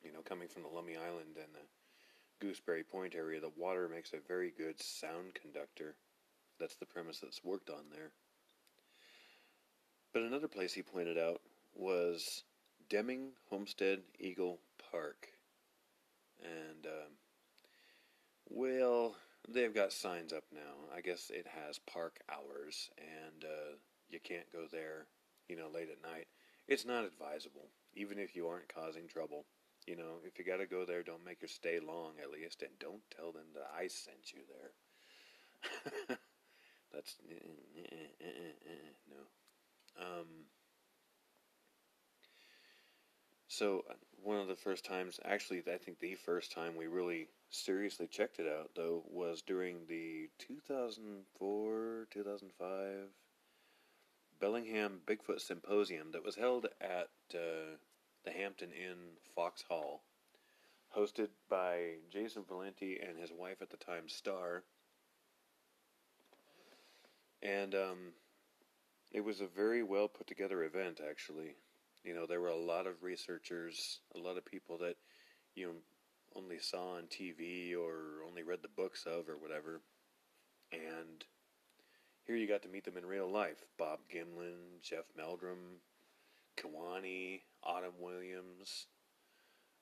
[0.03, 4.12] you know, coming from the Lummi Island and the Gooseberry Point area, the water makes
[4.12, 5.95] a very good sound conductor.
[6.59, 8.12] That's the premise that's worked on there.
[10.12, 11.39] But another place he pointed out
[11.73, 12.43] was
[12.93, 14.60] Deming Homestead Eagle
[14.91, 15.29] Park.
[16.43, 17.13] And, um,
[18.47, 19.15] well,
[19.49, 20.93] they've got signs up now.
[20.95, 23.77] I guess it has park hours, and uh,
[24.12, 25.08] you can't go there,
[25.49, 26.27] you know, late at night.
[26.67, 29.45] It's not advisable, even if you aren't causing trouble.
[29.88, 32.62] You know, if you got to go there, don't make your stay long, at least,
[32.62, 34.41] and don't tell them that I sent you
[36.08, 36.17] there.
[36.93, 37.15] That's
[39.10, 39.23] no.
[39.99, 40.27] Um.
[43.54, 43.86] So
[44.24, 48.39] one of the first times, actually, I think the first time we really seriously checked
[48.39, 53.10] it out, though, was during the 2004 2005
[54.42, 57.78] Bellingham Bigfoot Symposium that was held at uh,
[58.26, 60.02] the Hampton Inn Fox Hall,
[60.98, 64.63] hosted by Jason Valenti and his wife at the time, Star.
[67.44, 68.13] And um,
[69.12, 71.54] it was a very well put together event, actually.
[72.04, 74.96] You know, there were a lot of researchers, a lot of people that,
[75.56, 75.74] you know,
[76.36, 79.82] only saw on TV or only read the books of or whatever.
[80.72, 81.24] And
[82.26, 83.63] here you got to meet them in real life.
[83.78, 85.80] Bob Gimlin, Jeff Meldrum,
[86.58, 88.88] Kewaunee, Autumn Williams,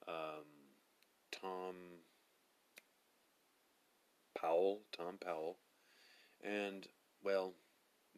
[0.08, 0.46] um,
[1.32, 1.76] Tom
[4.40, 5.58] Powell, Tom Powell,
[6.44, 6.88] and,
[7.24, 7.54] well,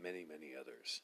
[0.02, 1.02] many, many others.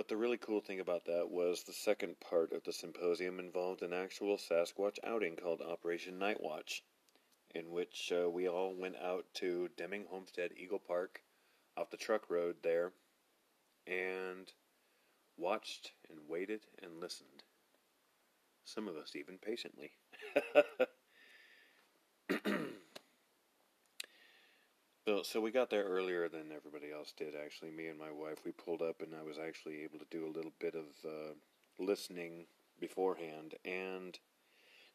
[0.00, 3.82] But the really cool thing about that was the second part of the symposium involved
[3.82, 6.82] an actual Sasquatch outing called Operation Night Watch,
[7.54, 11.20] in which uh, we all went out to Deming Homestead Eagle Park
[11.76, 12.94] off the truck road there
[13.86, 14.50] and
[15.36, 17.42] watched and waited and listened.
[18.64, 19.90] Some of us even patiently.
[25.10, 27.34] So, so we got there earlier than everybody else did.
[27.34, 30.24] Actually, me and my wife, we pulled up, and I was actually able to do
[30.24, 31.32] a little bit of uh,
[31.80, 32.44] listening
[32.78, 34.16] beforehand, and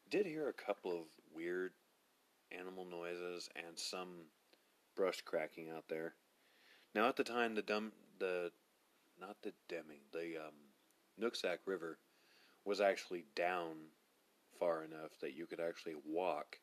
[0.10, 1.74] did hear a couple of weird
[2.58, 4.28] animal noises and some
[4.96, 6.14] brush cracking out there.
[6.94, 8.54] Now, at the time, the dumb, the
[9.20, 10.56] not the Deming, the um,
[11.22, 11.98] Nooksack River
[12.64, 13.92] was actually down
[14.58, 16.60] far enough that you could actually walk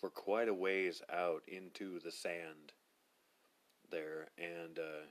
[0.00, 2.72] for quite a ways out into the sand
[3.90, 5.06] there and uh,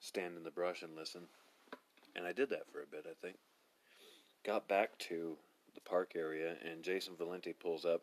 [0.00, 1.22] stand in the brush and listen.
[2.14, 3.36] And I did that for a bit, I think.
[4.44, 5.36] Got back to
[5.74, 8.02] the park area, and Jason Valenti pulls up.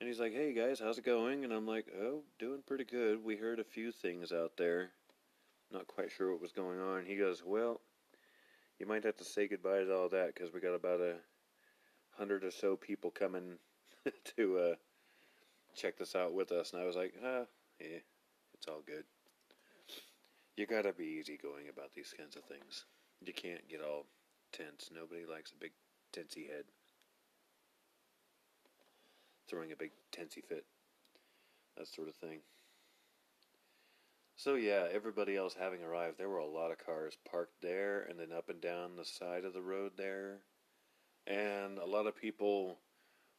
[0.00, 1.44] And he's like, hey guys, how's it going?
[1.44, 3.22] And I'm like, oh, doing pretty good.
[3.22, 4.90] We heard a few things out there.
[5.72, 7.04] Not quite sure what was going on.
[7.04, 7.80] He goes, well,
[8.78, 11.14] you might have to say goodbye to all that because we got about a
[12.16, 13.58] hundred or so people coming
[14.36, 14.74] to uh,
[15.74, 17.44] check this out with us, and I was like, ah,
[17.80, 17.98] yeah,
[18.54, 19.04] it's all good.
[20.56, 22.84] You gotta be easygoing about these kinds of things.
[23.24, 24.06] You can't get all
[24.52, 24.90] tense.
[24.94, 25.72] Nobody likes a big
[26.12, 26.64] tensy head.
[29.48, 30.64] Throwing a big tensy fit.
[31.76, 32.40] That sort of thing.
[34.36, 38.18] So yeah, everybody else having arrived, there were a lot of cars parked there and
[38.18, 40.40] then up and down the side of the road there.
[41.26, 42.78] And a lot of people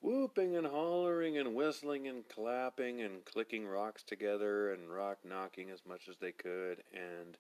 [0.06, 5.80] whooping and hollering and whistling and clapping and clicking rocks together and rock knocking as
[5.84, 6.84] much as they could.
[6.94, 7.36] And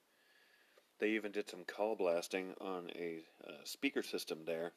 [0.99, 4.71] they even did some call blasting on a uh, speaker system there.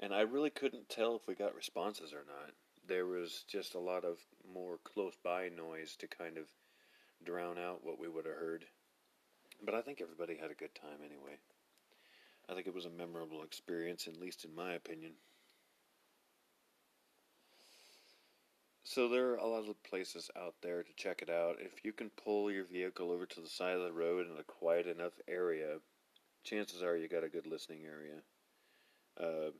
[0.00, 2.50] And I really couldn't tell if we got responses or not.
[2.88, 4.18] There was just a lot of
[4.52, 6.46] more close by noise to kind of
[7.24, 8.64] drown out what we would have heard.
[9.64, 11.38] But I think everybody had a good time anyway.
[12.50, 15.12] I think it was a memorable experience, at least in my opinion.
[18.86, 21.56] So there are a lot of places out there to check it out.
[21.58, 24.44] If you can pull your vehicle over to the side of the road in a
[24.44, 25.78] quiet enough area,
[26.44, 28.20] chances are you got a good listening area.
[29.18, 29.52] Uh,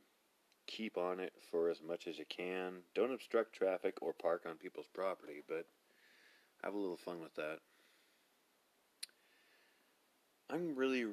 [0.67, 2.83] keep on it for as much as you can.
[2.93, 5.65] Don't obstruct traffic or park on people's property, but
[6.63, 7.57] have a little fun with that.
[10.51, 11.05] I'm really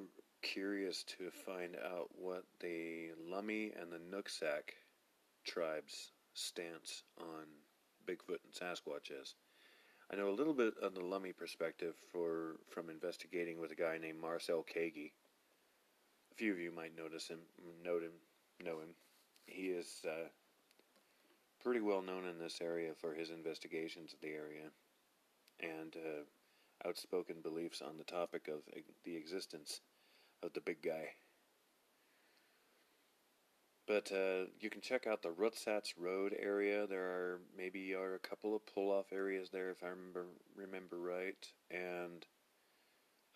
[0.42, 4.74] curious to find out what the Lummi and the Nooksack
[5.46, 7.46] tribes' stance on
[8.06, 9.34] Bigfoot and Sasquatch is.
[10.12, 13.98] I know a little bit of the Lummi perspective for from investigating with a guy
[13.98, 15.12] named Marcel Kagi.
[16.32, 17.40] A few of you might notice him,
[17.84, 18.12] know him,
[18.62, 18.94] know him.
[19.46, 20.28] He is uh,
[21.62, 24.70] pretty well known in this area for his investigations of the area
[25.60, 28.60] and uh, outspoken beliefs on the topic of
[29.04, 29.80] the existence
[30.42, 31.10] of the big guy.
[33.86, 36.86] But uh, you can check out the Rutsatz Road area.
[36.86, 40.98] There are maybe are a couple of pull off areas there, if I remember remember
[40.98, 42.24] right, and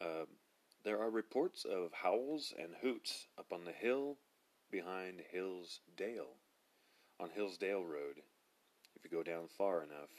[0.01, 0.27] uh,
[0.85, 4.19] there are reports of howls and hoots up on the hill
[4.71, 6.37] behind Hillsdale,
[7.19, 8.23] on Hillsdale Road.
[8.95, 10.11] If you go down far enough,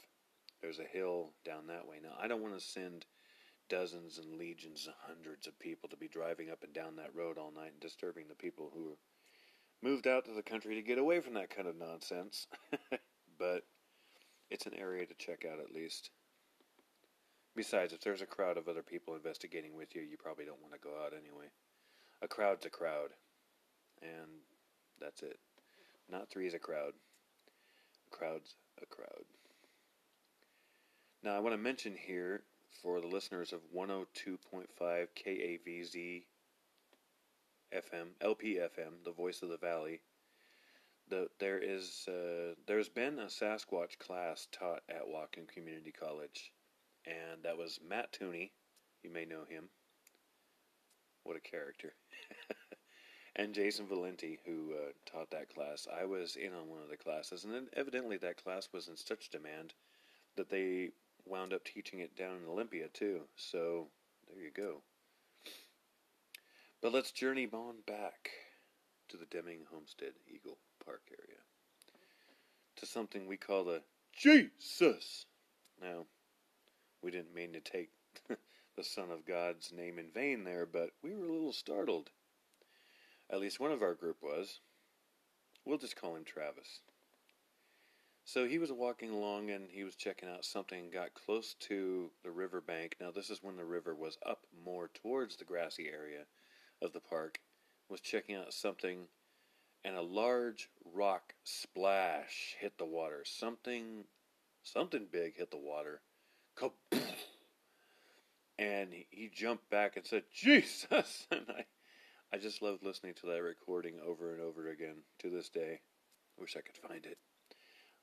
[0.60, 1.96] there's a hill down that way.
[2.02, 3.06] Now, I don't want to send
[3.68, 7.38] dozens and legions and hundreds of people to be driving up and down that road
[7.38, 8.96] all night and disturbing the people who
[9.82, 12.46] moved out to the country to get away from that kind of nonsense.
[13.38, 13.62] but
[14.50, 16.10] it's an area to check out at least.
[17.54, 20.74] Besides, if there's a crowd of other people investigating with you, you probably don't want
[20.74, 21.46] to go out anyway.
[22.22, 23.10] A crowd's a crowd.
[24.00, 24.42] And
[25.00, 25.38] that's it.
[26.10, 26.92] Not three's a crowd.
[28.12, 29.24] A crowd's a crowd.
[31.22, 32.42] Now, I want to mention here
[32.80, 36.22] for the listeners of 102.5 KAVZ
[37.72, 40.00] FM, LPFM, the voice of the valley.
[41.08, 46.52] The, there is uh, there's been a Sasquatch class taught at Whatcom Community College,
[47.06, 48.50] and that was Matt Tooney.
[49.02, 49.70] You may know him.
[51.24, 51.94] What a character!
[53.36, 55.86] and Jason Valenti, who uh, taught that class.
[55.90, 59.30] I was in on one of the classes, and evidently that class was in such
[59.30, 59.74] demand
[60.36, 60.90] that they
[61.24, 63.20] wound up teaching it down in Olympia too.
[63.36, 63.88] So
[64.28, 64.82] there you go.
[66.80, 68.30] But let's journey on back
[69.08, 71.40] to the Deming Homestead Eagle Park area.
[72.76, 73.82] To something we call the
[74.16, 75.26] Jesus.
[75.82, 76.06] Now,
[77.02, 77.90] we didn't mean to take
[78.76, 82.10] the Son of God's name in vain there, but we were a little startled.
[83.28, 84.60] At least one of our group was.
[85.64, 86.82] We'll just call him Travis.
[88.24, 92.30] So he was walking along and he was checking out something, got close to the
[92.30, 92.94] river bank.
[93.00, 96.24] Now, this is when the river was up more towards the grassy area
[96.82, 97.40] of the park,
[97.88, 99.08] was checking out something,
[99.84, 103.22] and a large rock splash hit the water.
[103.24, 104.04] Something,
[104.62, 106.00] something big hit the water.
[108.58, 111.26] And he jumped back and said, Jesus!
[111.30, 111.64] And I,
[112.32, 115.80] I just loved listening to that recording over and over again to this day.
[116.36, 117.18] Wish I could find it.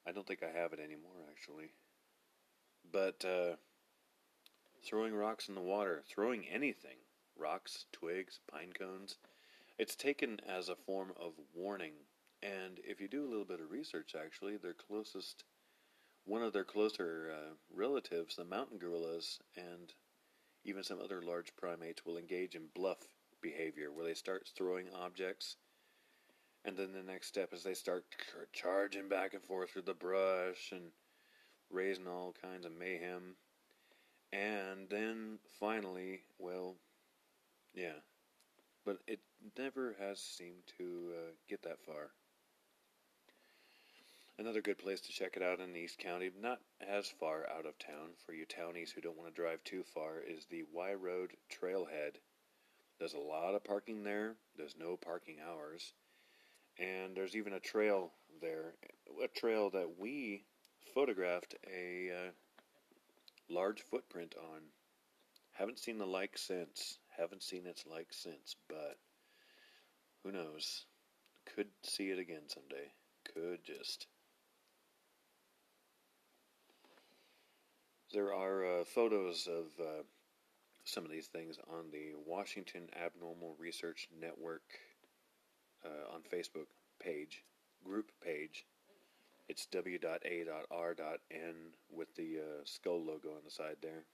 [0.08, 1.72] I don't think I have it anymore, actually.
[2.92, 3.56] But uh,
[4.86, 6.98] throwing rocks in the water, throwing anything,
[7.38, 9.18] rocks, twigs, pine cones.
[9.78, 11.94] It's taken as a form of warning.
[12.42, 15.44] And if you do a little bit of research, actually, their closest,
[16.26, 19.94] one of their closer uh, relatives, the mountain gorillas, and
[20.64, 23.08] even some other large primates, will engage in bluff
[23.42, 25.58] behavior where they start throwing objects.
[26.64, 28.06] And then the next step is they start
[28.54, 30.92] charging back and forth through the brush and
[31.70, 33.36] raising all kinds of mayhem.
[34.34, 36.76] And then finally, well,
[37.76, 38.00] yeah.
[38.86, 39.20] But it
[39.58, 42.12] never has seemed to uh, get that far.
[44.38, 47.80] Another good place to check it out in East County, not as far out of
[47.80, 51.32] town for you townies who don't want to drive too far, is the Y Road
[51.50, 52.18] Trailhead.
[53.00, 54.36] There's a lot of parking there.
[54.58, 55.94] There's no parking hours.
[56.78, 58.12] And there's even a trail
[58.42, 58.74] there,
[59.24, 60.44] a trail that we
[60.94, 62.32] photographed a uh,
[63.50, 64.60] large footprint on.
[65.54, 67.00] Haven't seen the like since.
[67.18, 68.98] Haven't seen its like since, but
[70.24, 70.86] who knows?
[71.56, 72.92] Could see it again someday.
[73.34, 74.08] Could just.
[78.12, 80.04] There are uh, photos of uh,
[80.84, 84.64] some of these things on the Washington Abnormal Research Network
[85.84, 86.68] uh, on Facebook
[87.00, 87.44] page,
[87.84, 88.66] group page.
[89.48, 90.16] It's w.a.r.n
[91.92, 94.06] with the uh, skull logo on the side there.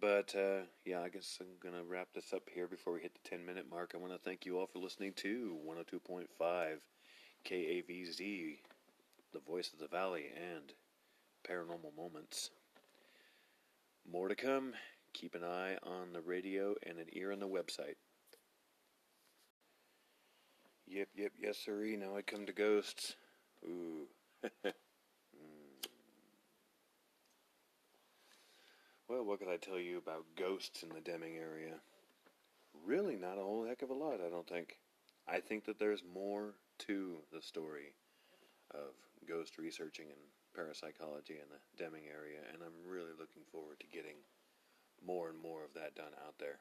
[0.00, 3.28] But uh, yeah, I guess I'm gonna wrap this up here before we hit the
[3.28, 3.92] 10 minute mark.
[3.94, 6.26] I want to thank you all for listening to 102.5
[7.44, 8.58] KAVZ,
[9.32, 10.72] the voice of the valley, and
[11.48, 12.50] paranormal moments.
[14.10, 14.74] More to come.
[15.14, 17.96] Keep an eye on the radio and an ear on the website.
[20.86, 21.96] Yep, yep, yes, sirree.
[21.96, 23.16] Now I come to ghosts.
[23.64, 24.06] Ooh.
[29.08, 31.80] Well, what could I tell you about ghosts in the Deming area?
[32.84, 34.76] Really, not a whole heck of a lot, I don't think.
[35.26, 36.52] I think that there's more
[36.86, 37.94] to the story
[38.72, 38.92] of
[39.26, 40.20] ghost researching and
[40.54, 44.16] parapsychology in the Deming area, and I'm really looking forward to getting
[45.04, 46.58] more and more of that done out there.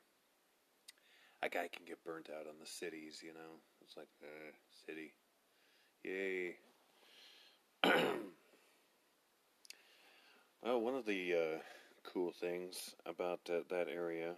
[1.43, 3.59] A guy can get burnt out on the cities, you know.
[3.81, 4.51] It's like, uh,
[4.85, 5.11] city.
[6.05, 6.55] Yay.
[10.63, 11.59] well, one of the uh,
[12.14, 14.34] cool things about uh, that area.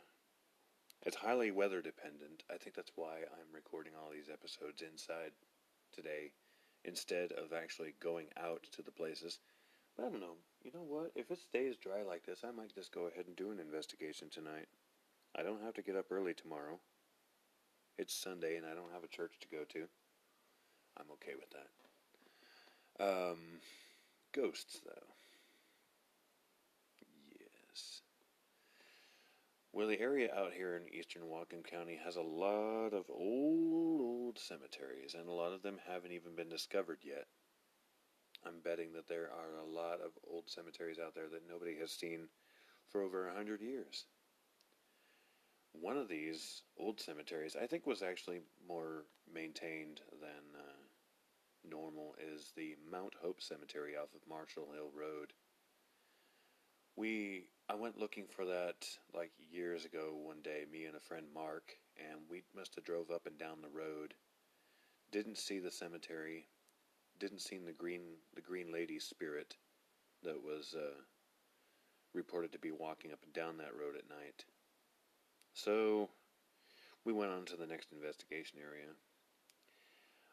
[1.06, 2.44] It's highly weather dependent.
[2.52, 5.32] I think that's why I'm recording all these episodes inside
[5.94, 6.32] today
[6.84, 9.40] instead of actually going out to the places.
[9.96, 10.38] But I don't know.
[10.64, 11.12] You know what?
[11.16, 14.30] If it stays dry like this, I might just go ahead and do an investigation
[14.30, 14.68] tonight.
[15.38, 16.80] I don't have to get up early tomorrow.
[17.98, 19.88] It's Sunday and I don't have a church to go to.
[20.98, 21.70] I'm okay with that.
[23.32, 23.62] Um,
[24.34, 25.19] ghosts, though.
[29.72, 34.40] Well, the area out here in eastern Whatcom County has a lot of old, old
[34.40, 37.26] cemeteries, and a lot of them haven't even been discovered yet.
[38.46, 41.92] I'm betting that there are a lot of old cemeteries out there that nobody has
[41.92, 42.28] seen
[42.90, 44.06] for over a hundred years.
[45.72, 52.52] One of these old cemeteries, I think, was actually more maintained than uh, normal, is
[52.56, 55.34] the Mount Hope Cemetery off of Marshall Hill Road.
[56.96, 61.28] We I went looking for that like years ago one day, me and a friend
[61.32, 64.16] Mark, and we must have drove up and down the road.
[65.12, 66.48] Didn't see the cemetery,
[67.20, 68.02] didn't see the green
[68.34, 69.56] the green lady spirit
[70.24, 71.00] that was uh,
[72.16, 74.46] reported to be walking up and down that road at night.
[75.54, 76.10] So
[77.06, 78.88] we went on to the next investigation area.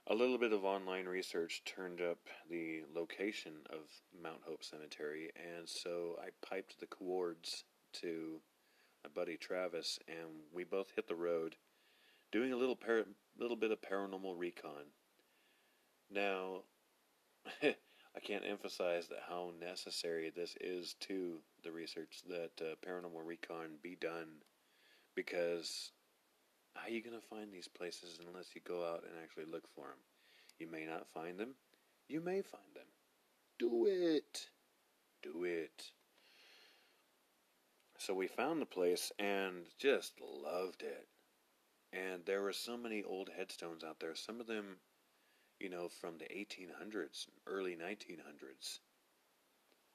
[0.09, 3.81] A little bit of online research turned up the location of
[4.23, 8.41] Mount Hope Cemetery, and so I piped the coords to
[9.03, 11.57] my buddy Travis, and we both hit the road,
[12.31, 12.79] doing a little
[13.37, 14.93] little bit of paranormal recon.
[16.09, 16.63] Now,
[17.65, 23.79] I can't emphasize that how necessary this is to the research that uh, paranormal recon
[23.83, 24.29] be done,
[25.17, 25.91] because
[26.77, 29.65] how are you going to find these places unless you go out and actually look
[29.75, 29.99] for them?
[30.59, 31.55] You may not find them.
[32.09, 32.87] You may find them.
[33.59, 34.49] Do it.
[35.23, 35.91] Do it.
[37.99, 41.09] So we found the place and just loved it.
[41.93, 44.15] And there were so many old headstones out there.
[44.15, 44.77] Some of them,
[45.59, 48.81] you know, from the 1800s, early 1900s.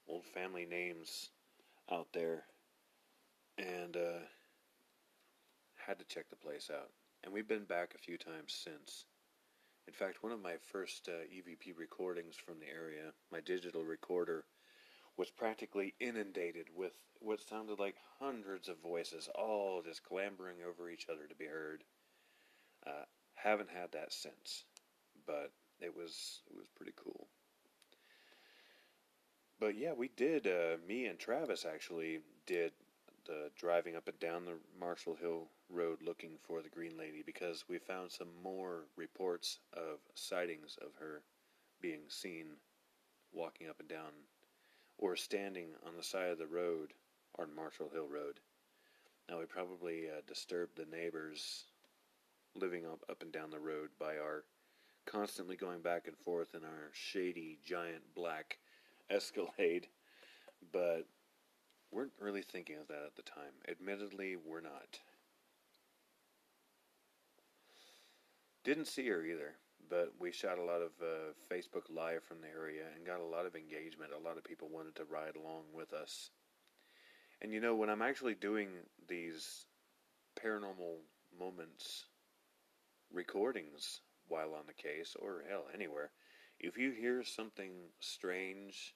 [0.08, 1.30] Old family names
[1.92, 2.44] out there.
[3.58, 4.26] And, uh,
[5.86, 6.92] had to check the place out.
[7.24, 9.06] And we've been back a few times since.
[9.88, 14.46] In fact, one of my first uh, EVP recordings from the area, my digital recorder,
[15.18, 21.08] was practically inundated with what sounded like hundreds of voices, all just clambering over each
[21.10, 21.84] other to be heard.
[22.86, 23.06] Uh,
[23.36, 24.66] haven't had that since,
[25.26, 27.28] but it was it was pretty cool.
[29.60, 30.48] But yeah, we did.
[30.48, 32.72] Uh, me and Travis actually did
[33.26, 37.66] the driving up and down the Marshall Hill Road looking for the Green Lady because
[37.68, 41.22] we found some more reports of sightings of her
[41.82, 42.46] being seen
[43.34, 44.12] walking up and down
[44.98, 46.94] or standing on the side of the road
[47.40, 48.40] on Marshall Hill Road.
[49.30, 51.66] Now, we probably uh, disturbed the neighbors
[52.56, 54.44] living up, up and down the road by our
[55.06, 58.58] constantly going back and forth in our shady, giant black
[59.10, 59.88] Escalade,
[60.72, 61.06] but
[61.92, 63.54] weren't really thinking of that at the time.
[63.68, 65.00] Admittedly, we're not.
[68.64, 69.56] Didn't see her either,
[69.90, 73.26] but we shot a lot of uh, Facebook Live from the area and got a
[73.26, 74.12] lot of engagement.
[74.14, 76.30] A lot of people wanted to ride along with us.
[77.42, 78.70] And you know, when I'm actually doing
[79.08, 79.66] these
[80.40, 80.98] paranormal
[81.38, 82.06] moments
[83.12, 86.12] recordings while on the case, or hell, anywhere,
[86.60, 88.94] if you hear something strange,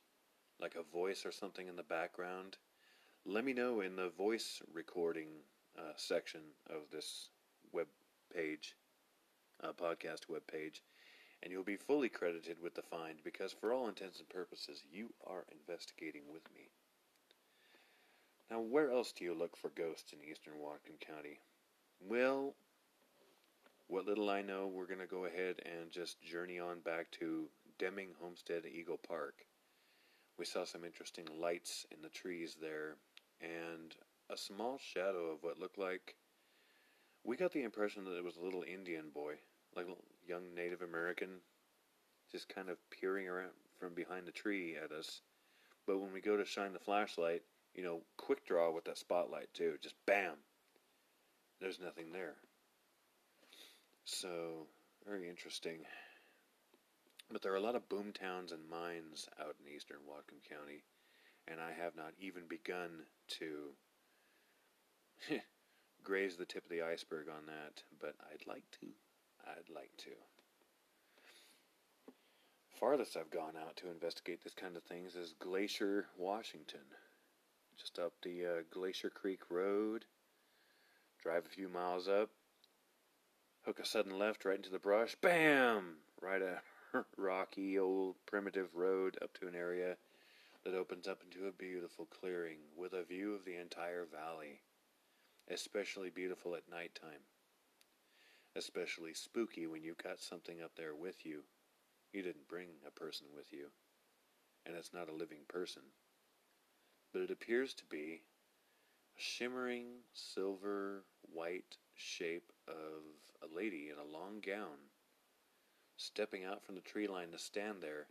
[0.62, 2.58] like a voice or something in the background,
[3.26, 5.30] let me know in the voice recording
[5.78, 7.30] uh, section of this
[7.74, 7.88] web
[8.32, 8.76] page
[9.64, 10.82] uh, podcast webpage,
[11.44, 15.14] and you'll be fully credited with the find because, for all intents and purposes, you
[15.26, 16.70] are investigating with me.
[18.50, 21.40] Now, where else do you look for ghosts in eastern Whatcom County?
[22.00, 22.56] Well,
[23.88, 27.46] what little I know, we're going to go ahead and just journey on back to
[27.78, 29.46] Deming Homestead Eagle Park.
[30.38, 32.96] We saw some interesting lights in the trees there
[33.42, 33.96] and
[34.30, 36.16] a small shadow of what looked like.
[37.26, 39.34] We got the impression that it was a little Indian boy,
[39.76, 41.30] like a young Native American,
[42.32, 43.50] just kind of peering around
[43.80, 45.22] from behind the tree at us.
[45.88, 47.42] But when we go to shine the flashlight,
[47.74, 50.36] you know, quick draw with that spotlight too, just bam,
[51.60, 52.36] there's nothing there.
[54.06, 54.68] So,
[55.04, 55.80] very interesting.
[57.32, 60.84] But there are a lot of boom towns and mines out in eastern Whatcom County,
[61.48, 62.92] and I have not even begun
[63.40, 63.72] to
[66.06, 68.88] graze the tip of the iceberg on that, but I'd like to.
[69.46, 70.12] I'd like to.
[72.80, 76.86] Farthest I've gone out to investigate this kind of things is Glacier, Washington.
[77.78, 80.06] Just up the uh, Glacier Creek Road.
[81.24, 82.30] Drive a few miles up.
[83.66, 85.16] Hook a sudden left right into the brush.
[85.16, 85.96] Bam!
[86.22, 86.62] Right a
[87.18, 89.98] rocky, old, primitive road up to an area
[90.64, 94.62] that opens up into a beautiful clearing with a view of the entire valley.
[95.50, 97.22] Especially beautiful at night time.
[98.56, 101.44] Especially spooky when you've got something up there with you.
[102.14, 103.68] You didn't bring a person with you,
[104.66, 105.84] and it's not a living person.
[107.12, 108.22] But it appears to be
[109.18, 113.04] a shimmering silver white shape of
[113.42, 114.78] a lady in a long gown
[115.98, 118.08] stepping out from the tree line to stand there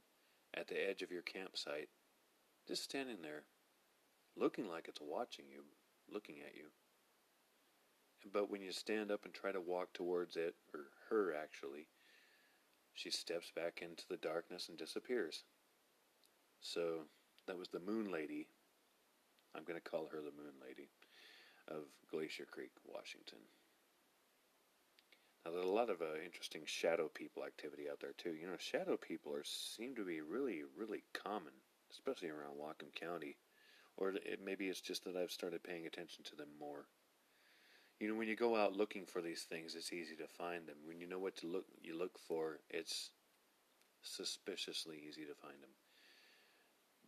[0.55, 1.89] at the edge of your campsite,
[2.67, 3.43] just standing there,
[4.37, 5.63] looking like it's watching you,
[6.11, 6.67] looking at you.
[8.33, 11.89] But when you stand up and try to walk towards it, or her actually,
[12.95, 15.45] she steps back into the darkness and disappears.
[16.61, 17.05] So
[17.47, 18.49] that was the Moon Lady.
[19.55, 20.89] I'm going to call her the Moon Lady
[21.69, 23.39] of Glacier Creek, Washington.
[25.45, 28.35] Now, there's a lot of uh, interesting shadow people activity out there too.
[28.35, 31.53] You know, shadow people are seem to be really, really common,
[31.91, 33.37] especially around Whatcom County,
[33.99, 36.87] or it, maybe it's just that I've started paying attention to them more.
[38.01, 40.77] You know, when you go out looking for these things, it's easy to find them.
[40.87, 43.11] When you know what to look, you look for, it's
[44.03, 45.71] suspiciously easy to find them.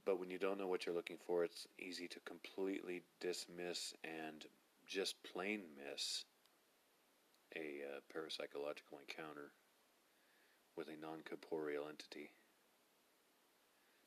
[0.05, 4.45] But when you don't know what you're looking for, it's easy to completely dismiss and
[4.87, 6.25] just plain miss
[7.57, 9.51] a uh, parapsychological encounter
[10.77, 12.31] with a non corporeal entity.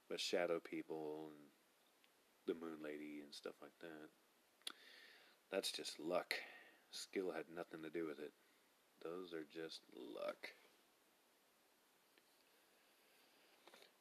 [0.09, 4.73] But shadow people and the moon lady and stuff like that,
[5.51, 6.33] that's just luck.
[6.91, 8.31] Skill had nothing to do with it.
[9.03, 10.49] Those are just luck.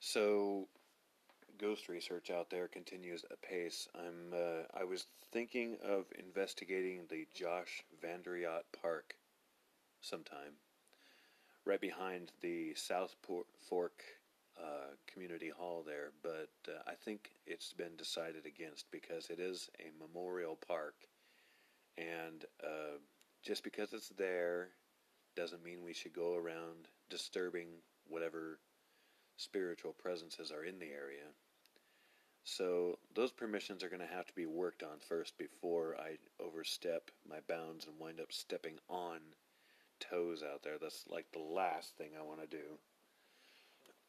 [0.00, 0.68] So,
[1.58, 3.88] ghost research out there continues apace.
[3.94, 9.14] I'm uh, I was thinking of investigating the Josh VanderYacht Park
[10.00, 10.54] sometime,
[11.64, 13.16] right behind the South
[13.68, 14.02] Fork
[14.58, 16.10] uh, Community Hall there.
[16.22, 20.94] But uh, I think it's been decided against because it is a memorial park,
[21.98, 22.98] and uh,
[23.42, 24.68] just because it's there
[25.36, 27.68] doesn't mean we should go around disturbing
[28.08, 28.58] whatever
[29.36, 31.26] spiritual presences are in the area.
[32.44, 37.10] So those permissions are going to have to be worked on first before I overstep
[37.28, 39.18] my bounds and wind up stepping on
[40.00, 40.78] toes out there.
[40.80, 42.56] That's like the last thing I want to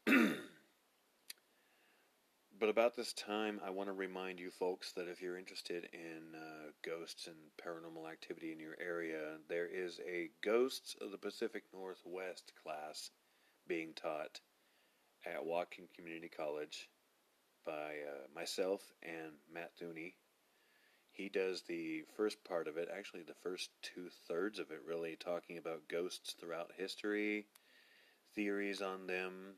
[0.07, 0.35] do.
[2.60, 6.36] but about this time, I want to remind you folks that if you're interested in
[6.36, 11.64] uh, ghosts and paranormal activity in your area, there is a Ghosts of the Pacific
[11.74, 13.12] Northwest class
[13.68, 14.39] being taught
[15.26, 16.89] at Whatcom Community College
[17.66, 17.72] by
[18.07, 20.14] uh, myself and Matt Thuney
[21.20, 25.18] he does the first part of it, actually the first two thirds of it, really
[25.18, 27.45] talking about ghosts throughout history,
[28.36, 29.55] theories on them,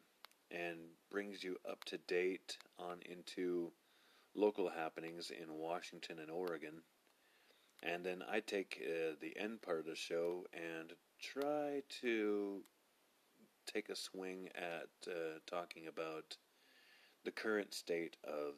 [0.49, 0.79] and
[1.11, 3.71] brings you up to date on into
[4.33, 6.81] local happenings in Washington and Oregon.
[7.83, 12.61] And then I take uh, the end part of the show and try to
[13.71, 16.37] take a swing at uh, talking about
[17.23, 18.55] the current state of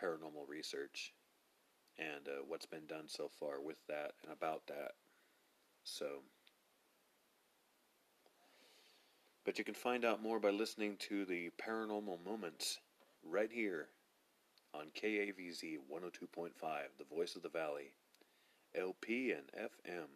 [0.00, 1.12] paranormal research
[1.98, 4.92] and uh, what's been done so far with that and about that.
[5.84, 6.22] So,
[9.44, 12.78] but you can find out more by listening to the Paranormal Moments
[13.22, 13.88] right here
[14.74, 16.50] on KAVZ 102.5,
[16.98, 17.92] the voice of the valley,
[18.74, 20.08] LP and FM.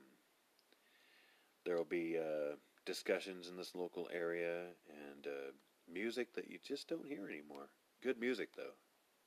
[1.65, 2.57] There will be uh,
[2.87, 5.53] discussions in this local area and uh,
[5.93, 7.69] music that you just don't hear anymore.
[8.03, 8.77] Good music, though.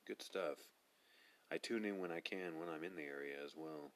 [0.08, 0.58] Good stuff.
[1.52, 3.92] I tune in when I can when I'm in the area as well.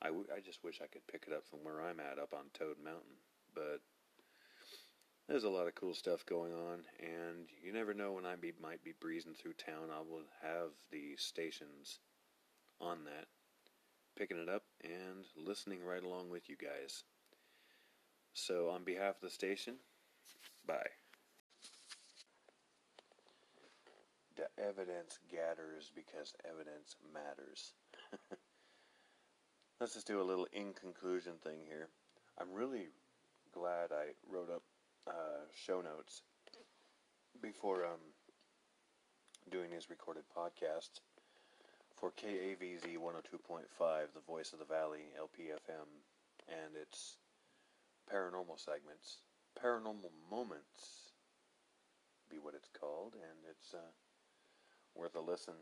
[0.00, 2.32] I, w- I just wish I could pick it up from where I'm at up
[2.32, 3.18] on Toad Mountain,
[3.54, 3.80] but
[5.28, 8.52] there's a lot of cool stuff going on, and you never know when I be,
[8.60, 9.88] might be breezing through town.
[9.90, 12.00] I will have the stations
[12.80, 13.26] on that,
[14.16, 17.04] picking it up and listening right along with you guys.
[18.34, 19.76] So, on behalf of the station,
[20.66, 20.90] bye.
[24.36, 27.72] The evidence gathers because evidence matters.
[29.80, 31.88] Let's just do a little in conclusion thing here.
[32.38, 32.88] I'm really
[33.52, 34.62] glad I wrote up
[35.06, 36.22] uh, show notes
[37.42, 38.00] before um,
[39.50, 41.00] doing these recorded podcasts
[41.96, 43.68] for KAVZ 102.5,
[44.14, 45.86] the Voice of the Valley, LPFM,
[46.48, 47.16] and its
[48.12, 49.18] paranormal segments.
[49.62, 51.12] Paranormal Moments
[52.30, 53.92] be what it's called, and it's uh,
[54.94, 55.54] worth a listen.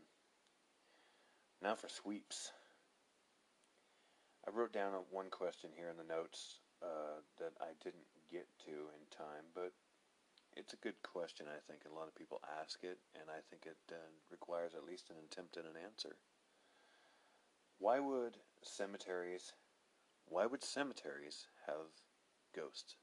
[1.61, 2.51] Now for sweeps.
[4.47, 8.91] I wrote down one question here in the notes uh, that I didn't get to
[8.91, 9.71] in time, but
[10.55, 11.87] it's a good question, I think.
[11.87, 15.15] A lot of people ask it, and I think it uh, requires at least an
[15.23, 16.17] attempt at an answer.
[17.79, 19.53] Why would cemeteries,
[20.27, 21.89] why would cemeteries have
[22.55, 22.95] ghosts?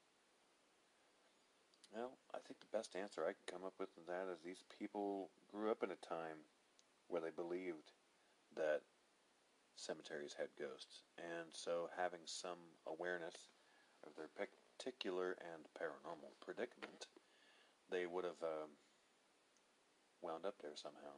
[1.93, 4.63] Well, I think the best answer I can come up with to that is these
[4.79, 6.47] people grew up in a time
[7.09, 7.91] where they believed
[8.55, 8.83] that
[9.75, 13.49] cemeteries had ghosts, and so having some awareness
[14.07, 17.07] of their particular and paranormal predicament,
[17.91, 18.71] they would have um,
[20.23, 21.17] wound up there somehow.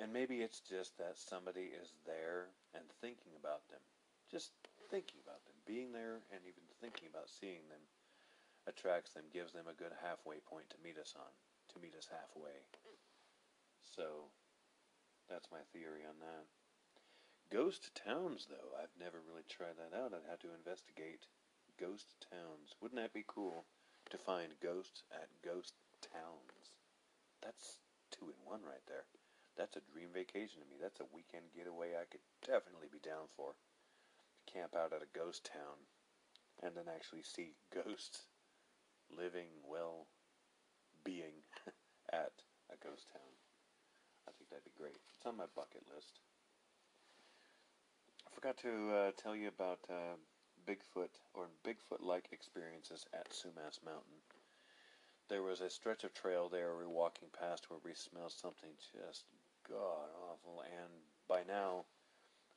[0.00, 3.80] And maybe it's just that somebody is there and thinking about them,
[4.30, 4.50] just
[4.90, 7.80] thinking about them, being there and even thinking about seeing them
[8.66, 11.32] attracts them, gives them a good halfway point to meet us on,
[11.70, 12.64] to meet us halfway.
[13.84, 14.32] So,
[15.28, 16.44] that's my theory on that.
[17.52, 20.10] Ghost towns, though, I've never really tried that out.
[20.10, 21.28] I'd have to investigate
[21.78, 22.74] ghost towns.
[22.80, 23.64] Wouldn't that be cool
[24.10, 26.74] to find ghosts at ghost towns?
[27.42, 27.78] That's
[28.10, 29.04] two in one right there.
[29.56, 30.76] That's a dream vacation to me.
[30.80, 33.54] That's a weekend getaway I could definitely be down for.
[34.50, 35.86] Camp out at a ghost town
[36.62, 38.26] and then actually see ghosts
[39.10, 40.06] living, well,
[41.04, 41.44] being
[42.12, 43.34] at a ghost town.
[44.26, 44.96] I think that'd be great.
[45.14, 46.20] It's on my bucket list.
[48.26, 50.16] I forgot to uh, tell you about uh,
[50.66, 54.20] Bigfoot or Bigfoot-like experiences at Sumas Mountain.
[55.28, 58.70] There was a stretch of trail there we were walking past where we smelled something
[58.92, 59.24] just
[59.68, 60.92] god awful, and
[61.28, 61.84] by now,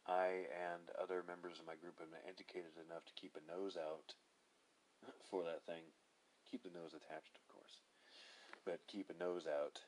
[0.07, 3.77] I and other members of my group have been educated enough to keep a nose
[3.77, 4.15] out
[5.29, 5.83] for that thing.
[6.49, 7.83] Keep the nose attached, of course,
[8.63, 9.79] but keep a nose out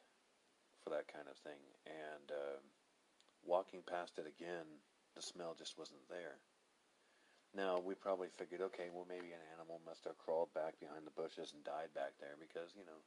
[0.83, 1.59] for that kind of thing.
[1.87, 2.59] And uh,
[3.45, 4.67] walking past it again,
[5.15, 6.39] the smell just wasn't there.
[7.55, 11.17] Now, we probably figured, okay, well, maybe an animal must have crawled back behind the
[11.17, 13.01] bushes and died back there because, you know,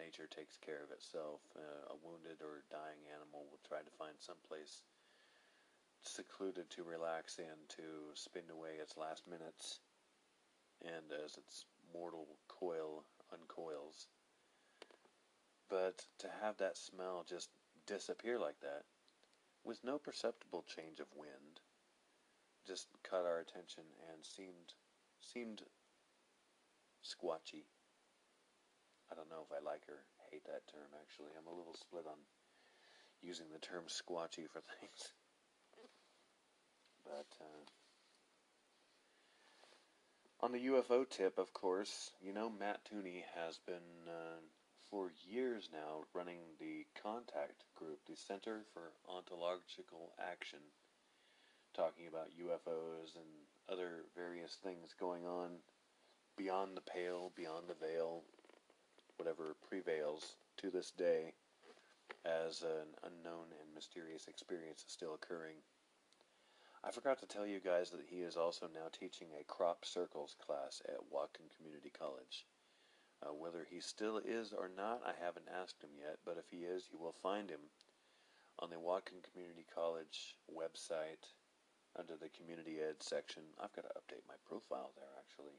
[0.00, 1.44] nature takes care of itself.
[1.52, 4.80] Uh, a wounded or dying animal will try to find some place
[6.02, 9.80] secluded to relax in to spend away its last minutes
[10.80, 14.08] and as its mortal coil uncoils.
[15.68, 17.50] But to have that smell just
[17.86, 18.84] disappear like that,
[19.64, 21.60] with no perceptible change of wind,
[22.66, 24.74] just caught our attention and seemed
[25.20, 25.62] seemed
[27.02, 27.64] squatchy.
[29.10, 31.30] I don't know if I like or hate that term actually.
[31.38, 32.18] I'm a little split on
[33.22, 35.14] using the term squatchy for things.
[37.04, 37.64] But uh,
[40.44, 44.42] on the UFO tip, of course, you know Matt Tooney has been uh,
[44.90, 50.58] for years now running the contact group, the Center for Ontological Action,
[51.76, 53.28] talking about UFOs and
[53.68, 55.60] other various things going on
[56.36, 58.22] beyond the pale, beyond the veil,
[59.18, 61.32] whatever prevails to this day
[62.24, 65.56] as an unknown and mysterious experience is still occurring.
[66.82, 70.36] I forgot to tell you guys that he is also now teaching a crop circles
[70.44, 72.46] class at Whatcom Community College.
[73.22, 76.64] Uh, whether he still is or not, I haven't asked him yet, but if he
[76.64, 77.72] is, you will find him
[78.58, 81.35] on the Whatcom Community College website
[81.98, 83.42] under the Community Ed section.
[83.60, 85.56] I've got to update my profile there, actually.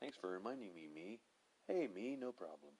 [0.00, 1.20] Thanks for reminding me, me.
[1.68, 2.72] Hey, me, no problem.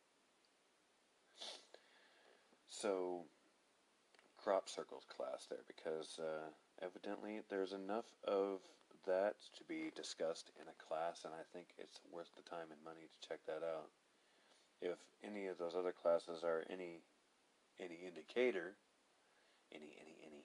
[2.68, 3.24] So,
[4.36, 6.50] crop circles class there because uh,
[6.82, 8.60] evidently there's enough of
[9.06, 12.82] that to be discussed in a class, and I think it's worth the time and
[12.84, 13.90] money to check that out.
[14.82, 17.00] If any of those other classes are any
[17.80, 18.76] any indicator,
[19.72, 20.44] any any any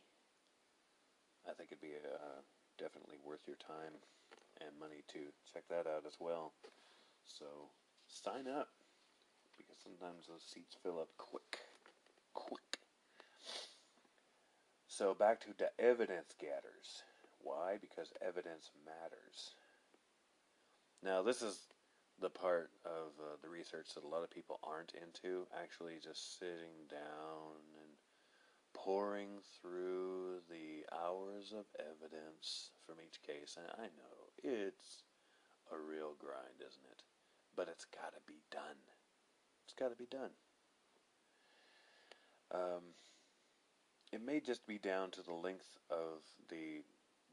[1.47, 2.41] I think it'd be uh,
[2.77, 3.97] definitely worth your time
[4.61, 6.53] and money to check that out as well.
[7.25, 7.45] So
[8.07, 8.69] sign up
[9.57, 11.59] because sometimes those seats fill up quick.
[12.33, 12.79] Quick.
[14.87, 17.03] So back to the evidence gathers.
[17.41, 17.77] Why?
[17.81, 19.55] Because evidence matters.
[21.03, 21.57] Now, this is
[22.21, 25.47] the part of uh, the research that a lot of people aren't into.
[25.57, 27.57] Actually, just sitting down
[28.73, 33.57] pouring through the hours of evidence from each case.
[33.57, 35.03] And I know it's
[35.71, 37.03] a real grind, isn't it?
[37.55, 38.79] But it's got to be done.
[39.65, 40.31] It's got to be done.
[42.53, 42.93] Um,
[44.11, 46.83] it may just be down to the length of the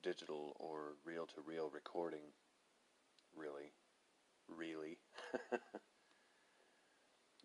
[0.02, 2.32] digital or reel to reel recording,
[3.36, 3.72] really.
[4.48, 4.98] Really.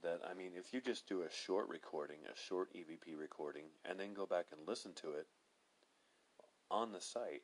[0.04, 4.00] that, I mean, if you just do a short recording, a short EVP recording, and
[4.00, 5.28] then go back and listen to it
[6.70, 7.44] on the site,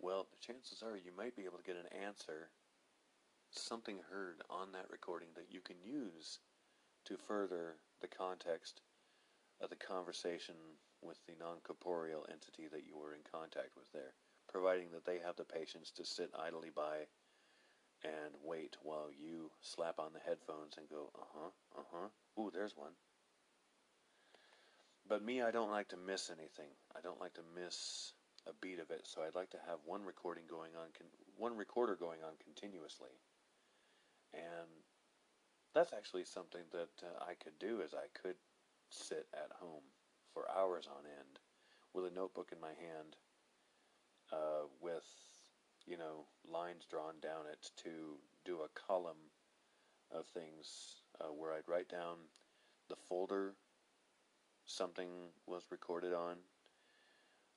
[0.00, 2.50] well, the chances are you might be able to get an answer,
[3.50, 6.38] something heard on that recording that you can use
[7.04, 8.80] to further the context
[9.60, 10.54] of the conversation
[11.02, 14.14] with the non-corporeal entity that you were in contact with there,
[14.48, 17.06] providing that they have the patience to sit idly by
[18.04, 22.08] and wait while you slap on the headphones and go, uh-huh, uh-huh,
[22.40, 22.92] ooh, there's one.
[25.08, 26.70] But me, I don't like to miss anything.
[26.96, 28.12] I don't like to miss
[28.48, 30.88] a beat of it, so I'd like to have one recording going on,
[31.36, 33.14] one recorder going on continuously.
[34.32, 34.70] And
[35.74, 38.36] that's actually something that uh, I could do is I could
[38.90, 39.84] sit at home
[40.32, 41.38] for hours on end
[41.94, 43.16] with a notebook in my hand
[44.32, 45.06] uh, with
[45.86, 49.30] you know lines drawn down it to do a column
[50.10, 52.16] of things uh, where I'd write down
[52.88, 53.54] the folder
[54.66, 55.08] something
[55.46, 56.36] was recorded on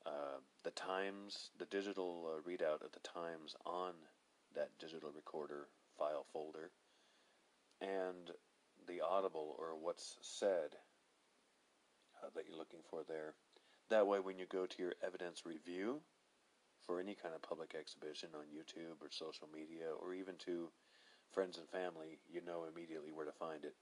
[0.06, 3.94] uh, the times the digital uh, readout of the times on
[4.56, 5.68] that digital recorder
[5.98, 6.72] file folder
[7.82, 8.32] and
[8.88, 10.76] the audible or what's said
[12.24, 13.34] uh, that you're looking for there.
[13.90, 16.02] That way, when you go to your evidence review
[16.86, 20.70] for any kind of public exhibition on YouTube or social media or even to
[21.32, 23.76] friends and family, you know immediately where to find it.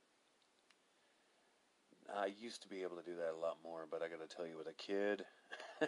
[2.13, 4.35] I used to be able to do that a lot more, but I got to
[4.35, 5.23] tell you, with a kid,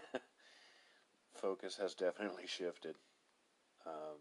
[1.33, 2.95] focus has definitely shifted.
[3.85, 4.17] Um,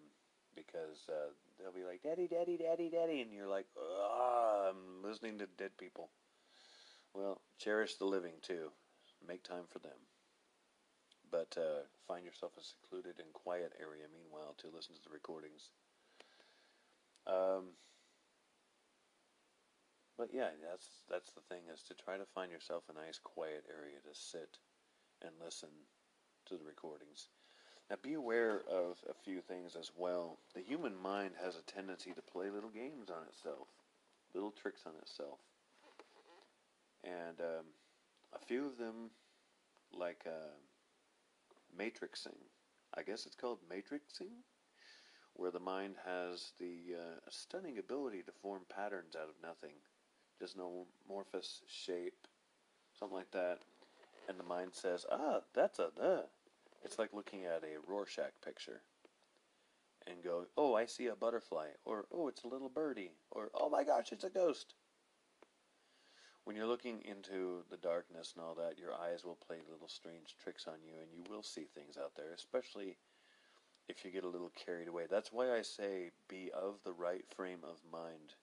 [0.55, 5.39] because uh, they'll be like, "Daddy, Daddy, Daddy, Daddy," and you're like, "Ah, I'm listening
[5.39, 6.11] to dead people."
[7.15, 8.71] Well, cherish the living too.
[9.27, 9.99] Make time for them.
[11.35, 15.75] But uh, find yourself a secluded and quiet area, meanwhile, to listen to the recordings.
[17.27, 17.75] Um,
[20.17, 23.65] but yeah, that's that's the thing is to try to find yourself a nice quiet
[23.67, 24.63] area to sit
[25.23, 25.71] and listen
[26.47, 27.27] to the recordings.
[27.91, 30.39] Now, be aware of a few things as well.
[30.55, 33.67] The human mind has a tendency to play little games on itself,
[34.35, 35.41] little tricks on itself.
[37.03, 37.67] And um,
[38.33, 39.11] a few of them,
[39.93, 40.55] like uh,
[41.79, 42.37] matrixing,
[42.97, 44.31] I guess it's called matrixing,
[45.35, 49.75] where the mind has the uh, stunning ability to form patterns out of nothing,
[50.41, 52.27] just no amorphous shape,
[52.99, 53.59] something like that.
[54.29, 56.23] And the mind says, ah, that's a, uh,
[56.83, 58.81] it's like looking at a Rorschach picture
[60.07, 63.69] and go, oh, I see a butterfly, or oh, it's a little birdie, or oh
[63.69, 64.75] my gosh, it's a ghost.
[66.45, 70.37] When you're looking into the darkness and all that, your eyes will play little strange
[70.43, 72.99] tricks on you, and you will see things out there, especially
[73.89, 75.05] if you get a little carried away.
[75.11, 78.35] That's why I say be of the right frame of mind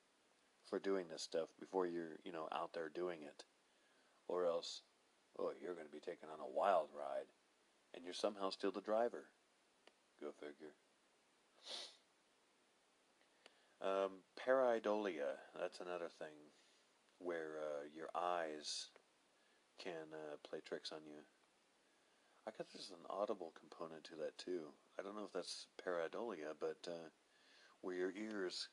[0.68, 3.43] for doing this stuff before you're, you know, out there doing it.
[4.28, 4.82] Or else,
[5.38, 7.28] oh, you're going to be taken on a wild ride
[7.93, 9.26] and you're somehow still the driver.
[10.22, 10.74] Go figure.
[13.82, 16.38] Um, pareidolia, that's another thing
[17.24, 18.89] where uh, your eyes
[19.80, 21.22] can uh, play tricks on you.
[22.47, 24.74] I guess there's an audible component to that too.
[24.99, 27.09] I don't know if that's pareidolia, but uh,
[27.82, 28.69] where your ears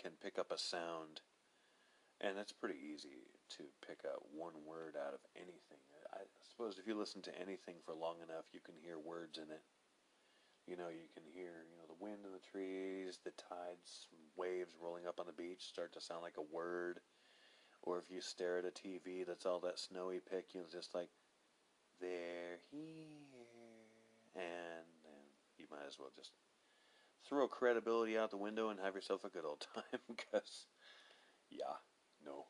[0.00, 1.20] can pick up a sound,
[2.20, 5.80] and it's pretty easy to pick out one word out of anything.
[6.12, 9.48] I suppose if you listen to anything for long enough, you can hear words in
[9.50, 9.62] it.
[10.66, 14.74] You know, you can hear, you know, the wind in the trees, the tides, waves
[14.80, 17.00] rolling up on the beach start to sound like a word.
[17.82, 20.94] Or if you stare at a TV that's all that snowy pic, you know, just
[20.94, 21.08] like,
[22.00, 22.80] they're here.
[24.34, 25.26] And, and
[25.58, 26.32] you might as well just
[27.28, 30.66] throw credibility out the window and have yourself a good old time, because,
[31.50, 31.78] yeah,
[32.24, 32.44] no.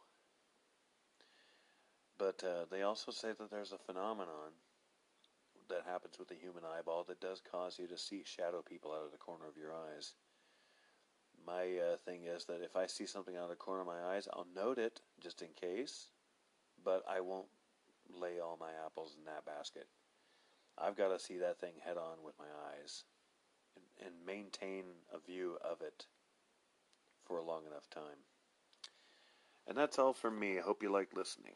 [2.19, 4.53] But uh, they also say that there's a phenomenon
[5.71, 9.07] that happens with the human eyeball that does cause you to see shadow people out
[9.07, 10.13] of the corner of your eyes.
[11.51, 14.15] My uh, thing is that if I see something out of the corner of my
[14.15, 16.07] eyes, I'll note it just in case,
[16.85, 17.49] but I won't
[18.09, 19.89] lay all my apples in that basket.
[20.79, 23.03] I've got to see that thing head on with my eyes
[23.75, 26.07] and, and maintain a view of it
[27.27, 28.25] for a long enough time.
[29.67, 30.59] And that's all from me.
[30.59, 31.55] I hope you like listening.